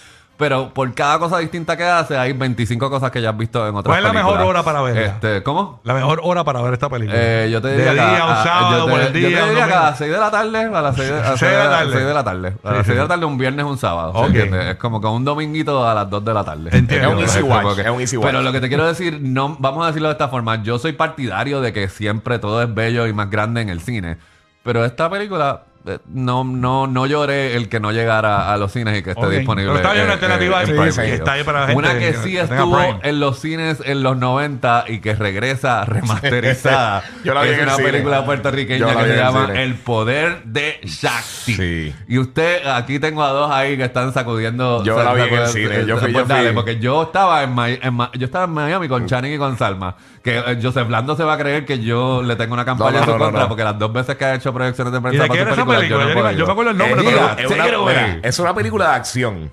Pero 0.40 0.74
por 0.74 0.92
cada 0.94 1.20
cosa 1.20 1.38
distinta 1.38 1.76
que 1.76 1.84
hace, 1.84 2.16
hay 2.18 2.32
25 2.32 2.90
cosas 2.90 3.12
que 3.12 3.22
ya 3.22 3.30
has 3.30 3.36
visto 3.36 3.60
en 3.68 3.74
otras 3.76 3.94
¿Cuál 3.94 3.98
es 3.98 4.04
la 4.04 4.12
mejor 4.12 4.40
hora 4.40 4.62
para 4.64 4.82
verla? 4.82 5.00
Este, 5.02 5.42
¿Cómo? 5.44 5.80
La 5.84 5.94
mejor 5.94 6.20
hora 6.24 6.42
para 6.42 6.60
ver 6.62 6.72
esta 6.72 6.88
película. 6.88 7.16
Eh, 7.16 7.48
yo 7.52 7.60
te 7.62 7.68
diría 7.70 7.90
De 7.90 7.92
día, 7.94 8.24
un 8.24 8.30
a- 8.32 8.42
sábado, 8.42 8.78
yo 8.78 8.84
te, 8.86 8.90
por 8.90 9.00
el 9.00 9.06
yo 9.06 9.12
te 9.12 9.18
día. 9.18 9.42
un 9.44 9.48
diría 9.50 9.66
que 9.68 9.72
a 9.74 9.80
las 9.82 9.98
6 9.98 10.10
de 10.12 10.18
la 10.18 10.30
tarde, 10.32 10.58
a 10.64 10.80
las 10.82 10.96
6 10.96 11.08
de, 11.08 11.14
a 11.14 11.18
de 11.20 11.24
la 11.64 11.70
tarde. 11.70 11.92
seis 11.92 12.06
de 12.06 12.14
la 12.14 12.24
tarde. 12.24 12.56
A 12.64 12.68
las 12.72 12.78
sí, 12.78 12.84
6 12.86 12.96
de 12.96 13.02
la 13.02 13.08
tarde, 13.08 13.24
un 13.26 13.38
viernes, 13.38 13.64
un 13.66 13.78
sábado. 13.78 14.26
¿sí? 14.32 14.38
Es 14.38 14.76
como 14.76 15.00
que 15.00 15.06
un 15.06 15.24
dominguito 15.24 15.86
a 15.86 15.94
las 15.94 16.10
2 16.10 16.24
de 16.24 16.34
la 16.34 16.42
tarde. 16.44 16.70
Entiendo. 16.72 17.08
Es 17.10 17.14
un 17.14 17.20
easy 17.20 17.42
watch, 17.42 17.76
que- 17.76 17.82
es 17.82 17.90
un 17.90 18.00
easy 18.00 18.16
watch. 18.16 18.26
Pero 18.26 18.42
lo 18.42 18.50
que 18.50 18.60
te 18.60 18.68
quiero 18.68 18.86
decir, 18.86 19.18
no, 19.22 19.56
vamos 19.60 19.84
a 19.84 19.88
decirlo 19.88 20.08
de 20.08 20.12
esta 20.12 20.28
forma. 20.28 20.62
Yo 20.62 20.78
soy 20.78 20.92
partidario 20.92 21.60
de 21.60 21.72
que 21.74 21.88
siempre 21.90 22.38
todo 22.38 22.62
es 22.62 22.74
bello 22.74 23.06
y 23.06 23.12
más 23.12 23.28
grande 23.30 23.60
en 23.60 23.68
el 23.68 23.82
cine. 23.82 24.16
Pero 24.62 24.84
esta 24.86 25.08
película, 25.10 25.64
no, 26.12 26.44
no, 26.44 26.86
no 26.86 27.06
lloré 27.06 27.56
el 27.56 27.68
que 27.68 27.80
no 27.80 27.90
llegara 27.92 28.52
a 28.52 28.56
los 28.58 28.72
cines 28.72 28.98
y 28.98 29.02
que 29.02 29.10
esté 29.10 29.24
Ok. 29.26 29.32
disponible. 29.32 29.72
Pero 29.72 29.78
está 29.80 29.92
bien, 29.92 30.02
eh, 30.02 30.04
una 30.04 30.12
alternativa 30.14 30.60
eh, 30.62 30.86
en 30.86 30.92
sí, 30.92 31.00
sí, 31.00 31.06
está 31.12 31.32
ahí 31.32 31.44
para 31.44 31.60
la 31.60 31.66
gente 31.68 31.78
Una 31.78 31.92
que 31.94 31.98
que- 31.98 32.14
sí 32.18 32.32
que 32.32 32.40
estuvo 32.40 32.78
en 33.02 33.20
los 33.20 33.38
cines 33.40 33.82
en 33.84 34.02
los 34.02 34.16
90 34.16 34.84
y 34.88 34.98
que 35.00 35.14
regresa 35.14 35.84
remasterizada. 35.86 37.02
Yo 37.24 37.34
la 37.34 37.42
vi 37.42 37.48
es 37.48 37.54
en 37.54 37.60
el 37.60 37.66
una 37.66 37.76
cine. 37.76 37.90
película 37.90 38.24
puertorriqueña 38.24 38.86
que 38.96 39.02
se 39.04 39.10
el 39.12 39.16
llama 39.18 39.46
cine. 39.46 39.62
El 39.62 39.74
Poder 39.76 40.42
de 40.44 40.80
Shakti. 40.84 41.94
Y 42.08 42.18
usted, 42.18 42.66
aquí 42.66 42.98
tengo 42.98 43.22
a 43.24 43.30
dos 43.30 43.50
ahí 43.50 43.76
que 43.76 43.84
están 43.84 44.12
sacudiendo. 44.12 44.84
Yo 44.84 45.02
la 45.02 45.14
vi 45.14 45.22
en 45.22 45.34
el 45.34 45.46
cine. 45.48 45.86
Yo 45.86 45.96
fui- 45.98 46.12
Pues 46.12 46.24
yo 46.28 46.34
dale, 46.34 46.48
fui. 46.48 46.54
porque 46.56 46.78
yo 46.78 47.02
estaba 47.04 47.42
en, 47.42 47.54
Mi- 47.54 47.78
en 47.80 47.98
yo 48.18 48.26
estaba 48.26 48.44
en 48.44 48.50
Miami 48.52 48.88
con 48.88 49.06
Channing 49.06 49.34
y 49.34 49.38
con 49.38 49.56
Salma. 49.56 49.96
Que 50.22 50.36
eh, 50.38 50.58
Joseph 50.62 50.88
Lando 50.90 51.16
se 51.16 51.24
va 51.24 51.32
a 51.34 51.38
creer 51.38 51.64
que 51.64 51.78
yo 51.78 52.22
le 52.22 52.36
tengo 52.36 52.52
una 52.52 52.64
campaña 52.66 52.90
No, 52.90 52.96
no, 52.98 53.02
en 53.04 53.06
su 53.06 53.18
no, 53.18 53.24
contra 53.24 53.48
porque 53.48 53.64
las 53.64 53.78
dos 53.78 53.90
veces 53.90 54.16
que 54.16 54.24
ha 54.26 54.34
hecho 54.34 54.52
proyecciones 54.52 54.92
de 54.92 54.98
¿Y 54.98 55.02
prensa 55.02 55.26
para 55.26 55.40
película, 55.78 55.88
yo 55.88 55.96
no 55.98 56.02
he 56.04 56.14
Yo, 56.14 56.22
podido. 56.22 56.38
yo 56.38 56.46
me 56.46 56.52
acuerdo 56.52 56.70
el 56.72 56.76
nombre, 56.78 57.00
Eh, 57.00 57.04
pero 57.04 57.18
es, 57.46 57.50
una, 57.50 57.68
it 57.68 57.74
away. 57.74 57.94
mira, 57.96 58.18
es 58.22 58.38
una 58.38 58.54
película 58.54 58.88
de 58.90 58.94
acción. 58.96 59.52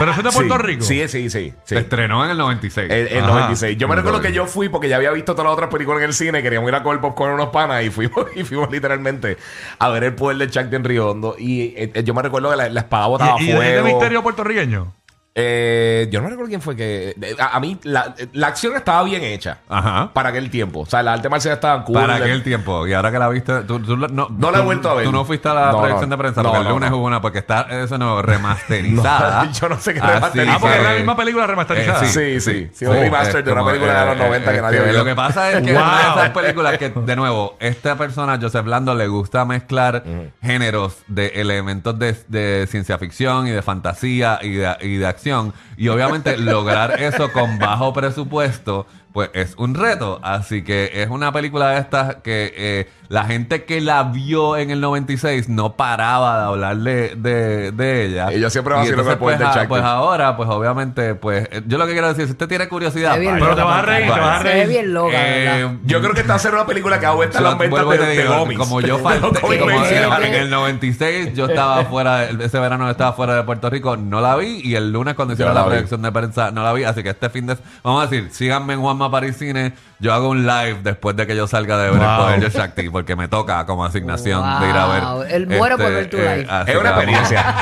Pero 0.00 0.10
eso 0.10 0.20
es 0.20 0.24
de 0.26 0.32
Puerto 0.32 0.54
Sí, 0.56 0.62
Rico. 0.62 0.82
Sí, 0.84 1.08
sí, 1.08 1.30
sí. 1.30 1.50
sí. 1.50 1.54
Se 1.64 1.78
estrenó 1.78 2.24
en 2.24 2.32
el 2.32 2.38
96. 2.38 2.90
El, 2.90 3.06
el 3.06 3.18
Ajá. 3.18 3.28
96. 3.28 3.78
Yo 3.78 3.86
me 3.86 3.94
recuerdo 3.94 4.20
que 4.20 4.32
yo 4.32 4.46
fui 4.46 4.68
porque 4.68 4.88
ya 4.88 4.96
había 4.96 5.12
visto 5.12 5.32
todas 5.32 5.44
las 5.46 5.52
otras 5.54 5.70
películas 5.70 6.00
en 6.02 6.08
el 6.08 6.12
cine. 6.12 6.42
Queríamos 6.42 6.68
ir 6.68 6.74
a 6.74 6.82
comer 6.82 7.00
popcorn 7.00 7.30
con 7.30 7.40
unos 7.40 7.50
panas 7.52 7.84
y 7.84 7.90
fuimos, 7.90 8.26
y 8.34 8.42
fuimos 8.42 8.68
literalmente 8.72 9.36
a 9.78 9.88
ver 9.90 10.02
el 10.02 10.14
poder 10.16 10.38
de 10.38 10.50
Chuck 10.50 10.72
en 10.72 10.82
Riondo. 10.82 11.36
Y 11.38 11.66
eh, 11.76 11.92
eh, 11.94 12.02
yo 12.02 12.14
me 12.14 12.22
recuerdo 12.22 12.50
que 12.50 12.56
la, 12.56 12.68
la 12.68 12.80
espada 12.80 13.06
botaba 13.06 13.40
¿Y, 13.40 13.44
y 13.44 13.46
de 13.52 13.56
fuego. 13.56 13.84
misterio 13.86 14.22
puertorriqueño? 14.24 14.92
Eh, 15.42 16.08
yo 16.10 16.20
no 16.20 16.24
me 16.24 16.30
recuerdo 16.30 16.48
quién 16.48 16.60
fue 16.60 16.76
que. 16.76 17.14
eh, 17.20 17.36
A, 17.38 17.56
a 17.56 17.60
mí, 17.60 17.78
la, 17.82 18.14
la 18.32 18.46
acción 18.48 18.76
estaba 18.76 19.02
bien 19.04 19.22
hecha. 19.22 19.58
Ajá. 19.68 20.10
Para 20.12 20.28
aquel 20.30 20.50
tiempo. 20.50 20.80
O 20.80 20.86
sea, 20.86 21.02
las 21.02 21.14
artes 21.16 21.30
marciales 21.30 21.56
estaban 21.56 21.84
cool. 21.84 21.94
Para 21.96 22.16
aquel 22.16 22.42
tiempo. 22.42 22.86
Y 22.86 22.92
ahora 22.92 23.10
que 23.10 23.18
la 23.18 23.28
viste, 23.28 23.62
tú, 23.62 23.80
tú 23.80 23.96
no, 23.96 24.28
No 24.30 24.50
la 24.50 24.58
he 24.58 24.62
vuelto 24.62 24.90
a 24.90 24.94
ver. 24.94 25.04
Tú 25.04 25.12
no 25.12 25.24
fuiste 25.24 25.48
a 25.48 25.54
la 25.54 25.72
No, 25.72 25.78
proyección 25.80 26.10
de 26.10 26.16
prensa 26.18 26.42
No, 26.42 26.50
porque 26.50 26.66
el 26.66 26.72
lunes 26.72 26.90
hubo 26.90 27.04
una 27.06 27.20
porque 27.20 27.38
está 27.38 27.62
eso 27.70 27.96
no 27.98 28.20
remasterizada. 28.74 29.50
Yo 29.60 29.68
no 29.68 29.78
sé 29.78 29.94
qué 29.94 30.00
Así 30.00 30.08
remasterizada. 30.14 30.56
Ah, 30.56 30.60
porque 30.60 30.76
es 30.76 30.82
la 30.84 30.92
misma 30.94 31.16
película 31.16 31.46
remasterizada. 31.46 32.04
Eh, 32.04 32.08
Sí, 32.10 32.40
sí. 32.40 32.70
Sí, 32.72 32.84
Oh, 32.86 32.90
un 32.90 32.96
remaster 32.96 33.44
de 33.44 33.52
una 33.52 33.64
película 33.64 34.00
de 34.00 34.06
los 34.06 34.16
90 34.18 34.52
que 34.52 34.60
nadie 34.62 34.80
vio. 34.80 34.92
Lo 34.92 35.04
que 35.04 35.14
pasa 35.14 35.50
es 35.52 35.62
que 35.62 35.72
Wow. 35.72 35.82
una 35.82 35.96
de 35.96 36.08
esas 36.20 36.30
películas 36.30 36.78
que, 36.78 36.88
de 36.90 37.16
nuevo, 37.16 37.56
esta 37.60 37.96
persona, 37.96 38.38
Joseph 38.40 38.66
Lando, 38.66 38.94
le 38.94 39.06
gusta 39.08 39.44
mezclar 39.44 40.02
géneros 40.42 40.98
de 41.06 41.28
elementos 41.36 41.98
de, 41.98 42.16
de 42.28 42.66
ciencia 42.68 42.98
ficción 42.98 43.46
y 43.46 43.50
de 43.50 43.62
fantasía 43.62 44.38
y 44.42 44.50
de, 44.54 44.76
y 44.82 44.96
de 44.96 45.06
acción. 45.06 45.29
Y 45.76 45.88
obviamente 45.88 46.36
lograr 46.36 47.00
eso 47.02 47.32
con 47.32 47.58
bajo 47.58 47.92
presupuesto, 47.92 48.86
pues 49.12 49.30
es 49.34 49.54
un 49.56 49.74
reto. 49.74 50.20
Así 50.22 50.62
que 50.62 50.90
es 50.94 51.08
una 51.08 51.32
película 51.32 51.70
de 51.70 51.80
estas 51.80 52.16
que 52.16 52.52
eh, 52.56 52.88
la 53.08 53.24
gente 53.24 53.64
que 53.64 53.80
la 53.80 54.04
vio 54.04 54.56
en 54.56 54.70
el 54.70 54.80
96 54.80 55.48
no 55.48 55.74
paraba 55.76 56.38
de 56.40 56.44
hablar 56.46 56.76
de, 56.76 57.16
de, 57.16 57.72
de 57.72 58.04
ella. 58.06 58.50
Siempre 58.50 58.74
Y 58.74 58.76
vacilan 58.78 58.98
entonces, 59.00 59.16
con 59.18 59.32
el 59.32 59.38
pues, 59.38 59.48
a- 59.48 59.60
Chuck. 59.60 59.68
pues 59.68 59.82
ahora, 59.82 60.36
pues 60.36 60.48
obviamente, 60.48 61.14
pues 61.16 61.48
eh, 61.50 61.62
yo 61.66 61.76
lo 61.78 61.86
que 61.86 61.92
quiero 61.92 62.08
decir, 62.08 62.26
si 62.26 62.32
usted 62.32 62.46
tiene 62.48 62.68
curiosidad. 62.68 63.16
Pero 63.18 63.54
te 63.56 63.62
vas 63.62 63.78
a 63.78 63.82
reír, 63.82 64.12
te 64.12 64.20
vas 64.20 64.38
a 64.40 64.42
Se 64.42 64.44
ve 64.44 64.52
reír. 64.54 64.68
bien 64.68 64.94
loca, 64.94 65.10
¿verdad? 65.12 65.60
Eh, 65.60 65.78
Yo 65.84 66.00
creo 66.00 66.14
que 66.14 66.20
esta 66.20 66.32
va 66.34 66.36
a 66.36 66.38
ser 66.40 66.54
una 66.54 66.66
película 66.66 67.00
que 67.00 67.06
va 67.06 67.12
a 67.12 67.14
vuelta 67.16 67.38
yo 67.38 67.44
las 67.44 67.58
ventas 67.58 67.88
de, 67.88 67.98
de 67.98 68.22
digo. 68.22 68.46
Como 68.58 68.80
yo 68.80 68.96
De 68.98 69.02
falté, 69.02 69.40
como 69.40 69.52
en, 69.52 70.34
el 70.34 70.50
96 70.50 71.34
yo 71.34 71.46
estaba 71.46 71.84
fuera, 71.90 72.18
de- 72.32 72.44
ese 72.44 72.58
verano 72.58 72.84
yo 72.84 72.90
estaba 72.92 73.12
fuera 73.12 73.34
de 73.34 73.42
Puerto 73.42 73.68
Rico, 73.70 73.96
no 73.96 74.20
la 74.20 74.36
vi 74.36 74.60
y 74.62 74.74
el 74.76 74.92
lunes 74.92 75.14
cuando 75.14 75.34
hicieron 75.34 75.52
Yo 75.52 75.58
la 75.58 75.60
la 75.62 75.66
proyección 75.66 76.02
de 76.02 76.12
prensa 76.12 76.50
no 76.50 76.62
la 76.62 76.72
vi, 76.72 76.84
así 76.84 77.02
que 77.02 77.10
este 77.10 77.28
fin 77.30 77.46
de 77.46 77.56
vamos 77.82 78.04
a 78.04 78.06
decir, 78.06 78.30
síganme 78.32 78.74
en 78.74 78.80
Juanma 79.00 79.10
París 79.10 79.36
Cine, 79.38 79.72
yo 79.98 80.12
hago 80.12 80.28
un 80.28 80.46
live 80.46 80.80
después 80.82 81.16
de 81.16 81.26
que 81.26 81.34
yo 81.34 81.46
salga 81.46 81.78
de 81.78 81.90
ver 81.90 81.98
Wow. 82.00 82.10
el 82.10 82.16
poder 82.16 82.40
de 82.40 82.50
Shakti 82.58 82.90
porque 82.90 83.16
me 83.16 83.28
toca 83.28 83.64
como 83.64 83.82
asignación 83.84 84.42
de 84.60 84.68
ir 84.68 84.76
a 84.76 84.86
ver. 84.86 85.32
El 85.32 85.46
muero 85.46 85.78
por 85.78 85.90
ver 85.90 86.10
tu 86.10 86.18
live. 86.18 86.46
así 86.50 86.70
Es 86.72 86.76
una 86.76 86.90
experiencia. 86.90 87.44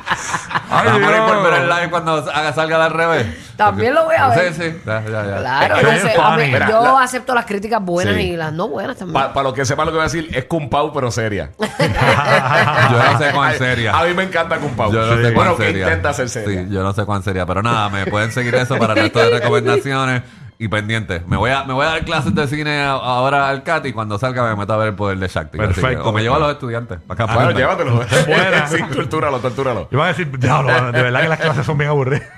Ay, 0.72 0.86
Vamos 0.86 1.02
a 1.18 1.26
por 1.26 1.42
ver 1.42 1.62
el 1.62 1.68
live 1.68 1.90
cuando 1.90 2.12
haga, 2.32 2.52
salga 2.52 2.84
al 2.84 2.92
revés. 2.92 3.26
También 3.56 3.92
lo 3.94 4.04
voy 4.04 4.14
a 4.16 4.28
ver. 4.28 4.54
Sí, 4.54 4.62
sí. 4.62 4.80
Ya, 4.86 5.02
ya, 5.04 5.26
ya. 5.26 5.36
Claro, 5.38 5.76
Es 5.76 5.82
no 5.82 5.88
que 5.90 5.98
sé. 5.98 6.08
es 6.12 6.18
a 6.18 6.36
mí-. 6.36 6.44
Mira, 6.46 6.68
yo 6.70 6.82
la- 6.82 7.02
acepto 7.02 7.34
las 7.34 7.44
críticas 7.44 7.82
buenas 7.82 8.14
Sí. 8.14 8.20
y 8.22 8.36
las 8.36 8.52
no 8.52 8.68
buenas 8.68 8.96
también. 8.96 9.20
Para 9.32 9.42
lo 9.42 9.52
que 9.52 9.64
sepa 9.64 9.84
lo 9.84 9.90
que 9.90 9.96
voy 9.96 10.02
a 10.02 10.04
decir, 10.04 10.28
es 10.32 10.44
Kumpau, 10.44 10.92
pero 10.92 11.10
seria. 11.10 11.50
Yo 11.58 13.02
no 13.12 13.18
sé 13.18 13.30
cuán 13.32 13.58
seria. 13.58 13.98
A 13.98 14.04
mí 14.04 14.14
me 14.14 14.22
encanta 14.24 14.58
Kumpau. 14.58 14.92
Yo 14.92 15.00
no 15.06 15.16
sé 15.16 15.32
bueno, 15.32 15.34
cuán 15.34 15.56
que 15.56 15.64
seria. 15.64 15.86
intenta 15.88 16.12
ser 16.12 16.28
seria. 16.28 16.62
Sí, 16.62 16.68
yo 16.70 16.82
no 16.82 16.92
sé 16.92 17.04
cuán 17.04 17.22
seria. 17.22 17.46
Pero 17.46 17.62
nada, 17.62 17.88
me 17.88 18.06
pueden 18.06 18.32
seguir 18.32 18.54
eso 18.54 18.76
para 18.78 18.94
el 18.94 19.00
resto 19.00 19.18
de 19.18 19.30
recomendaciones 19.40 20.22
y 20.60 20.68
pendientes. 20.68 21.26
Me 21.26 21.38
voy 21.38 21.50
a, 21.50 21.64
me 21.64 21.72
voy 21.72 21.86
a 21.86 21.88
dar 21.88 22.04
clases 22.04 22.34
de 22.34 22.46
cine 22.46 22.82
a- 22.82 22.90
ahora 22.92 23.48
al 23.48 23.62
Cat 23.62 23.86
y 23.86 23.92
cuando 23.94 24.18
salga 24.18 24.44
me 24.48 24.54
meto 24.54 24.72
a 24.74 24.76
ver 24.76 24.88
el 24.88 24.94
poder 24.94 25.18
de 25.18 25.26
Shakti. 25.26 25.58
Así 25.58 25.68
que- 25.74 25.80
Perfecto. 25.80 26.08
o 26.08 26.12
me 26.12 26.20
llevo 26.22 26.34
a 26.36 26.38
los 26.38 26.52
estudiantes. 26.52 26.98
Para 27.06 27.24
acá, 27.24 27.34
Bueno, 27.34 27.50
llévatelo. 27.52 27.94
buena. 28.26 28.66
sí, 28.68 28.76
tortúralo, 28.94 29.38
tortúralo. 29.40 29.88
Yo 29.90 29.98
voy 29.98 30.04
a 30.04 30.08
decir, 30.08 30.30
diablo, 30.38 30.92
de 30.92 31.02
verdad 31.02 31.22
que 31.22 31.28
las 31.28 31.40
clases 31.40 31.64
son 31.66 31.78
bien 31.78 31.88
aburridas. 31.90 32.28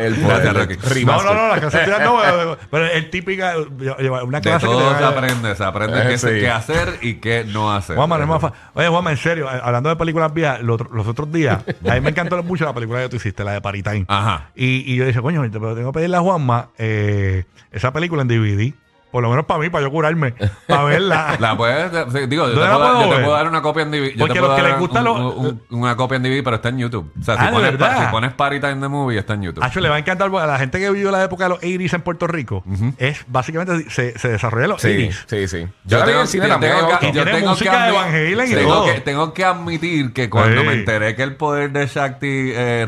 El 0.00 0.14
poder. 0.16 0.68
No, 1.06 1.22
no, 1.22 1.34
no, 1.34 1.60
clases 1.60 1.80
estudiantes 1.80 2.06
no, 2.08 2.56
pero- 2.70 2.86
el 2.86 3.10
típica, 3.10 3.54
una 3.58 4.40
De 4.40 4.42
clase 4.42 4.66
que 4.66 4.72
todo 4.72 4.92
te 4.92 4.98
se 4.98 5.04
aprende. 5.04 5.56
Se 5.56 5.64
aprende 5.64 5.98
Eh, 6.00 6.06
qué, 6.08 6.18
sí. 6.18 6.26
qué 6.28 6.50
hacer 6.50 6.98
y 7.02 7.14
qué 7.14 7.44
no 7.44 7.72
hacer. 7.72 7.96
Juanma, 7.96 8.18
no 8.18 8.24
es 8.24 8.28
más 8.30 8.40
fa- 8.40 8.52
Oye, 8.74 8.88
Juanma, 8.88 9.10
en 9.12 9.16
serio, 9.16 9.48
eh, 9.52 9.60
hablando 9.62 9.88
de 9.88 9.96
películas 9.96 10.32
viejas, 10.34 10.60
los, 10.62 10.80
los 10.90 11.06
otros 11.06 11.30
días, 11.32 11.62
a 11.88 11.94
mí 11.94 12.00
me 12.00 12.10
encantó 12.10 12.42
mucho 12.42 12.64
la 12.64 12.72
película 12.74 13.00
que 13.02 13.08
tú 13.08 13.16
hiciste, 13.16 13.44
la 13.44 13.52
de 13.52 13.60
Paritime. 13.60 14.04
Ajá. 14.08 14.50
Y, 14.54 14.90
y 14.92 14.96
yo 14.96 15.06
dije, 15.06 15.20
coño, 15.20 15.42
pero 15.52 15.74
tengo 15.74 15.92
que 15.92 15.98
pedirle 15.98 16.16
a 16.16 16.20
Juanma 16.20 16.70
eh, 16.78 17.44
esa 17.70 17.92
película 17.92 18.22
en 18.22 18.28
DVD. 18.28 18.74
Por 19.14 19.22
lo 19.22 19.30
menos 19.30 19.44
para 19.44 19.60
mí, 19.60 19.70
para 19.70 19.84
yo 19.84 19.92
curarme, 19.92 20.34
para 20.66 20.82
verla. 20.86 21.36
La 21.38 21.56
puedes, 21.56 21.92
digo, 22.28 22.48
yo, 22.48 22.54
¿Dónde 22.54 22.62
te 22.62 22.66
la 22.68 22.74
puedo, 22.74 22.92
puedo 22.94 23.10
yo 23.10 23.16
te 23.16 23.22
puedo 23.22 23.36
dar 23.36 23.46
una 23.46 23.62
copia 23.62 23.82
en 23.84 23.90
DVD. 23.92 24.10
Yo 24.10 24.18
Porque 24.18 24.34
te 24.34 24.40
los 24.40 24.56
que 24.56 24.62
dar 24.62 24.70
les 24.72 24.80
gusta 24.80 24.98
un- 24.98 25.04
lo- 25.04 25.14
un- 25.14 25.46
un- 25.70 25.78
una 25.78 25.94
copia 25.94 26.16
en 26.16 26.24
DVD, 26.24 26.42
pero 26.42 26.56
está 26.56 26.70
en 26.70 26.78
YouTube. 26.78 27.12
O 27.20 27.22
sea, 27.22 27.36
si, 27.36 27.40
Ah, 27.42 27.44
¿de 27.46 27.52
pones, 27.52 27.70
verdad? 27.78 28.06
si 28.06 28.10
pones 28.10 28.32
Party 28.32 28.58
Time 28.58 28.74
the 28.80 28.88
Movie, 28.88 29.16
está 29.20 29.34
en 29.34 29.42
YouTube. 29.42 29.62
Acho, 29.62 29.78
le 29.78 29.88
va 29.88 29.94
a 29.94 29.98
encantar 30.00 30.30
porque 30.32 30.42
a 30.42 30.46
la 30.48 30.58
gente 30.58 30.80
que 30.80 30.90
vivió 30.90 31.12
la 31.12 31.22
época 31.22 31.44
de 31.44 31.50
los 31.50 31.60
80s 31.60 31.94
en 31.94 32.02
Puerto 32.02 32.26
Rico. 32.26 32.64
Es 32.98 33.24
básicamente 33.28 33.88
se, 33.88 34.18
se 34.18 34.28
desarrolla 34.30 34.66
los 34.66 34.82
Sí, 34.82 34.88
80s. 34.88 35.24
sí, 35.28 35.46
sí. 35.46 35.66
Yo 35.84 36.04
vi 36.04 36.10
en 36.10 36.18
el 36.18 36.26
cine 36.26 36.42
tengo 36.48 36.54
también. 36.54 36.74
que-. 36.98 37.06
Y 37.06 37.12
yo 37.12 37.22
tiene 37.22 37.38
tengo 37.38 37.50
música 37.50 37.70
que 37.70 37.84
de 37.84 37.92
Van 37.92 38.08
Halen 38.08 38.50
y 38.50 38.54
tengo 38.56 38.72
todo. 38.74 38.84
Que, 38.86 39.00
tengo 39.00 39.32
que 39.32 39.44
admitir 39.44 40.12
que 40.12 40.28
cuando 40.28 40.60
Sí. 40.62 40.66
me 40.66 40.72
enteré 40.72 41.14
que 41.14 41.22
el 41.22 41.36
poder 41.36 41.70
de 41.70 41.86
Shakti 41.86 42.26
eh, 42.52 42.86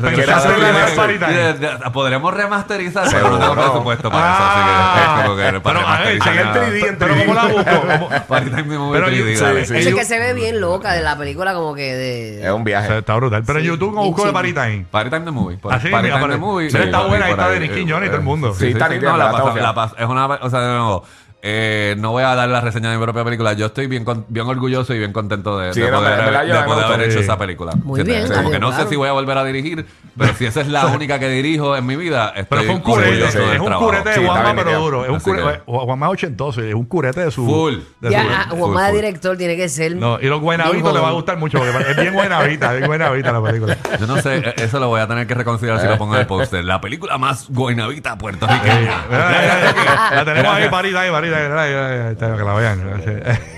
podremos 1.93 2.33
remasterizar, 2.33 3.07
pero 3.09 3.29
no 3.29 3.39
tengo 3.39 3.55
presupuesto 3.55 4.09
para 4.11 4.25
Ah. 4.27 4.33
eso. 4.35 4.43
Así 4.43 4.61
que 4.65 5.47
es 5.47 5.53
como 5.53 5.63
que 5.63 6.16
en 6.25 6.37
el 6.39 6.45
nada. 6.45 6.67
3D, 6.67 6.87
en 6.89 6.97
Pero 6.97 7.15
¿cómo 7.17 7.33
la 7.33 7.45
busco? 7.45 7.63
Pero 8.29 9.07
3D, 9.07 9.33
yo- 9.35 9.39
dale. 9.41 9.65
sí, 9.65 9.75
Ese 9.75 9.89
en 9.89 9.95
que 9.95 10.01
You- 10.01 10.07
se 10.07 10.19
ve 10.19 10.33
bien 10.33 10.59
loca 10.61 10.93
de 10.93 11.01
la 11.01 11.17
película, 11.17 11.53
como 11.53 11.75
que 11.75 11.93
de. 11.95 12.45
Es 12.45 12.51
un 12.51 12.63
viaje. 12.63 12.97
está 12.99 13.15
brutal. 13.15 13.43
Pero 13.45 13.59
en 13.59 13.65
YouTube, 13.65 13.89
¿cómo 13.91 14.05
busco 14.05 14.23
de 14.25 14.31
chévere. 14.31 14.53
Party 14.53 14.71
Time? 14.71 14.85
Party 14.89 15.09
Time 15.09 15.25
the 15.25 15.31
Movie. 15.31 15.55
Así, 15.69 15.89
Party 15.89 16.03
mira, 16.07 16.15
Time 16.15 16.19
pero- 16.21 16.33
the 16.33 16.37
Movie. 16.37 16.67
está 16.67 17.05
buena, 17.07 17.29
está 17.29 17.49
Denis 17.49 17.71
Quiñones 17.71 18.07
y 18.07 18.09
todo 18.09 18.19
el 18.19 18.25
mundo. 18.25 18.53
Sí, 18.53 18.67
está 18.67 18.87
la 18.89 18.93
está 19.55 19.73
paso- 19.73 19.95
es 19.97 20.05
una, 20.05 20.25
o 20.27 20.49
sea, 20.49 20.59
de 20.61 20.67
nuevo, 20.67 21.03
eh, 21.49 21.95
no 21.97 22.11
voy 22.11 22.23
a 22.23 22.35
dar 22.35 22.49
la 22.49 22.59
reseña 22.59 22.91
de 22.91 22.97
mi 22.97 23.03
propia 23.03 23.23
película. 23.23 23.53
Yo 23.53 23.67
estoy 23.67 23.87
bien, 23.87 24.03
con- 24.03 24.25
bien 24.27 24.45
orgulloso 24.47 24.93
y 24.93 24.99
bien 24.99 25.13
contento 25.13 25.57
de, 25.57 25.73
Sí, 25.73 25.79
de 25.79 25.89
no, 25.91 25.99
poder, 25.99 26.17
me- 26.19 26.25
me 26.25 26.31
la 26.31 26.39
haber- 26.41 26.53
de 26.53 26.63
poder 26.65 27.01
hecho 27.09 27.19
esa 27.19 27.37
película. 27.37 27.71
Muy 27.83 28.03
bien, 28.03 28.27
Como 28.27 28.51
que 28.51 28.59
no 28.59 28.67
claro. 28.69 28.83
sé 28.83 28.89
si 28.89 28.95
voy 28.97 29.07
a 29.07 29.13
volver 29.13 29.37
a 29.37 29.45
dirigir, 29.45 29.85
pero 30.17 30.33
si 30.35 30.45
esa 30.45 30.59
es 30.59 30.67
la 30.67 30.87
única 30.87 31.19
que 31.19 31.29
dirijo 31.29 31.77
en 31.77 31.85
mi 31.85 31.95
vida, 31.95 32.33
estoy 32.35 32.45
Pero 32.49 32.63
fue 32.63 32.75
un 32.75 32.81
curete, 32.81 33.09
orgulloso 33.11 33.39
del 33.39 33.49
es 33.53 33.59
un 33.59 33.65
trabajo. 33.65 33.85
curete 33.85 34.09
de 34.09 34.19
bien 34.19 34.31
pero 34.57 34.79
duro. 34.79 35.05
Es 35.05 35.09
un 35.11 35.19
curete, 35.21 35.61
Juanma 35.65 36.05
es 36.07 36.11
ochentoso, 36.13 36.61
es 36.61 36.73
un 36.73 36.85
curete 36.85 37.21
de 37.21 37.31
su. 37.31 37.45
Full. 37.45 37.75
de 38.01 38.11
Ya, 38.11 38.47
su- 38.49 38.77
ah, 38.77 38.91
director 38.91 39.37
tiene 39.37 39.55
que 39.55 39.69
ser. 39.69 39.95
No, 39.95 40.19
y 40.19 40.25
los 40.25 40.41
guaynabitos 40.41 40.81
Bien 40.83 40.93
le 40.95 40.99
va 41.01 41.09
a 41.09 41.13
gustar 41.13 41.37
mucho 41.37 41.59
porque 41.59 41.91
es 41.91 41.95
bien 41.97 42.13
guaynabita, 42.13 42.73
bien 42.73 42.87
guaynabita 42.87 43.31
la 43.31 43.41
película. 43.41 43.77
Yo 43.99 44.07
no 44.07 44.21
sé, 44.21 44.37
eh, 44.37 44.53
eso 44.57 44.79
lo 44.79 44.87
voy 44.89 44.99
a 45.01 45.07
tener 45.07 45.25
que 45.27 45.33
reconsiderar 45.33 45.79
si 45.79 45.87
lo 45.87 45.97
pongo 45.97 46.15
en 46.15 46.21
el 46.21 46.27
póster. 46.27 46.65
La 46.65 46.81
película 46.81 47.17
más 47.17 47.47
guaynabita 47.49 48.13
Eh, 48.13 48.17
puertorriqueña. 48.17 49.01
mira, 49.09 50.11
la 50.15 50.25
tenemos 50.25 50.53
ahí, 50.53 50.69
parita 50.69 51.01
ahí, 51.01 51.11
parita 51.11 51.36
que 51.37 52.43
la 52.43 52.53
vean. 52.53 53.37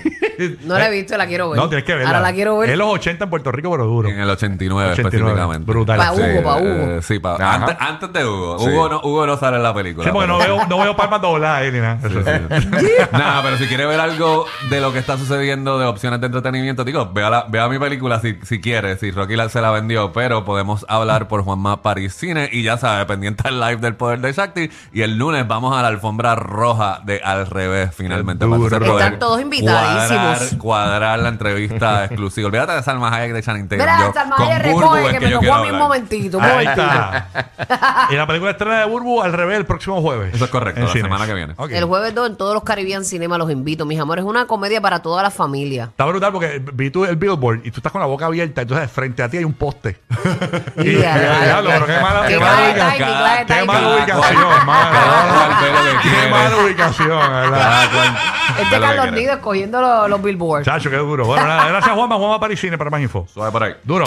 No 0.64 0.78
la 0.78 0.88
he 0.88 0.90
visto, 0.90 1.18
la 1.18 1.26
quiero 1.26 1.50
ver. 1.50 1.60
No, 1.60 1.68
tienes 1.68 1.84
que 1.84 1.92
verla. 1.94 2.08
Ahora 2.08 2.20
la 2.22 2.32
quiero 2.32 2.56
ver. 2.56 2.70
Es 2.70 2.78
los 2.78 2.88
80 2.88 3.24
en 3.24 3.28
Puerto 3.30 3.52
Rico, 3.52 3.70
pero 3.72 3.84
duro. 3.84 4.08
En 4.08 4.18
el 4.20 4.30
89, 4.30 4.92
89, 4.92 5.18
específicamente. 5.18 5.70
brutal. 5.70 5.98
Pa' 5.98 6.12
Hugo, 6.12 6.22
Sí, 6.24 6.38
pa' 6.42 6.56
Hugo. 6.56 6.66
eh, 6.66 7.00
sí, 7.02 7.18
pa- 7.18 7.34
Ajá. 7.34 7.54
antes, 7.56 7.76
antes 7.78 8.12
de 8.14 8.24
Hugo. 8.26 8.58
Sí. 8.58 8.70
Hugo, 8.70 8.88
no, 8.88 9.00
Hugo 9.04 9.26
no 9.26 9.36
sale 9.36 9.58
en 9.58 9.62
la 9.62 9.74
película. 9.74 10.06
Sí, 10.06 10.10
porque 10.10 10.28
no 10.28 10.38
veo, 10.38 10.66
no 10.66 10.78
veo 10.78 10.96
palmas 10.96 11.20
dobladas 11.20 11.60
ahí 11.60 11.72
ni 11.72 11.80
nada. 11.80 11.98
Sí. 12.08 12.14
Nada, 13.12 13.42
pero 13.42 13.58
si 13.58 13.66
quiere 13.66 13.84
ver 13.84 14.00
algo 14.00 14.46
de 14.70 14.80
lo 14.80 14.94
que 14.94 14.98
está 14.98 15.18
sucediendo 15.18 15.78
de 15.78 15.84
opciones 15.84 16.20
de 16.22 16.26
entretenimiento, 16.28 16.84
digo, 16.84 17.10
vea, 17.12 17.28
la- 17.28 17.44
vea 17.46 17.68
mi 17.68 17.78
película 17.78 18.18
si, 18.20 18.38
si 18.42 18.62
quiere, 18.62 18.96
si 18.96 19.10
Rocky 19.10 19.36
la- 19.36 19.50
se 19.50 19.60
la 19.60 19.70
vendió, 19.72 20.10
pero 20.14 20.46
podemos 20.46 20.86
hablar 20.88 21.28
por 21.28 21.42
Juanma 21.42 21.82
París 21.82 22.14
Cine 22.14 22.48
y 22.50 22.62
ya 22.62 22.78
sabe, 22.78 23.04
pendiente 23.04 23.46
al 23.46 23.60
live 23.60 23.76
del 23.76 23.94
Poder 23.94 24.20
de 24.20 24.32
Shakti 24.32 24.70
y 24.94 25.02
el 25.02 25.18
lunes 25.18 25.46
vamos 25.46 25.76
a 25.76 25.82
la 25.82 25.88
alfombra 25.88 26.34
roja 26.34 27.00
de 27.04 27.20
Al 27.22 27.44
Revés 27.60 27.90
finalmente. 27.94 28.44
Duro. 28.44 28.56
entonces 28.56 28.78
poder 28.88 29.04
Están 29.04 29.18
todos 29.18 29.40
invitadísimos. 29.40 30.38
Cuadrar, 30.38 30.58
cuadrar 30.58 31.18
la 31.18 31.28
entrevista 31.28 32.04
exclusiva. 32.06 32.46
Olvídate 32.48 32.72
de 32.72 32.82
Salma 32.82 33.14
Hayek 33.14 33.32
de 33.34 33.42
Channing 33.42 33.68
Tatum. 33.68 33.84
Mira, 33.84 34.12
Salma 34.12 34.36
con 34.36 34.46
Hayek 34.48 34.72
Burbu 34.72 34.80
recoge 34.80 35.02
que 35.04 35.10
que 35.10 35.20
me 35.20 35.30
yo 35.30 35.36
tocó 35.36 35.40
quiero 35.40 35.54
a 35.56 35.62
mí 35.62 35.70
un 35.70 35.78
momentito, 35.78 36.38
un 36.38 36.44
Ahí 36.44 36.50
momentito. 36.66 36.82
está. 36.82 38.08
y 38.10 38.14
la 38.14 38.26
película 38.26 38.50
estrena 38.52 38.80
de 38.80 38.86
Burbu 38.86 39.22
al 39.22 39.32
revés 39.32 39.58
el 39.58 39.66
próximo 39.66 40.00
jueves. 40.00 40.34
Eso 40.34 40.44
es 40.46 40.50
correcto, 40.50 40.80
En 40.80 40.86
la 40.86 40.92
cines. 40.92 41.04
semana 41.06 41.26
que 41.26 41.34
viene. 41.34 41.54
El 41.70 41.84
jueves 41.84 42.14
2 42.14 42.30
en 42.30 42.36
todos 42.36 42.54
los 42.54 42.62
Caribbean 42.64 43.04
Cinema 43.04 43.36
los 43.38 43.50
invito, 43.50 43.84
mis 43.84 44.00
amores. 44.00 44.24
Es 44.24 44.28
una 44.30 44.46
comedia 44.46 44.80
para 44.80 45.00
toda 45.02 45.22
la 45.22 45.30
familia. 45.30 45.84
Está 45.84 46.04
brutal 46.06 46.32
porque 46.32 46.62
vi 46.72 46.90
tú 46.90 47.04
el 47.04 47.16
billboard 47.16 47.60
y 47.64 47.70
tú 47.70 47.78
estás 47.78 47.92
con 47.92 48.00
la 48.00 48.06
boca 48.06 48.26
abierta, 48.26 48.62
entonces 48.62 48.90
frente 48.90 49.22
a 49.22 49.28
ti 49.28 49.36
hay 49.38 49.44
un 49.44 49.52
poste. 49.54 50.00
y, 50.78 50.98
Ya, 51.00 51.60
pero 51.66 51.86
qué 51.86 52.00
mala, 52.00 52.26
Qué 52.26 52.38
mala 52.38 52.60
ubicación. 52.70 53.08
Qué 56.02 56.28
mala 56.30 56.56
ubicación, 56.64 57.49
Este 57.56 58.64
ve 58.74 58.80
lo 58.80 58.80
que 58.80 58.80
Carlos 58.80 59.02
quiere. 59.06 59.20
Nido 59.20 59.32
escogiendo 59.34 59.80
los, 59.80 60.10
los 60.10 60.22
billboards. 60.22 60.64
Chacho, 60.64 60.90
qué 60.90 60.96
duro. 60.96 61.26
Bueno, 61.26 61.46
nada, 61.46 61.68
gracias 61.68 61.94
Juanma, 61.94 62.16
Juanma 62.16 62.40
Parisine 62.40 62.76
para 62.78 62.90
más 62.90 63.00
info. 63.00 63.26
Suave 63.32 63.52
por 63.52 63.62
ahí. 63.62 63.74
Duro. 63.84 64.06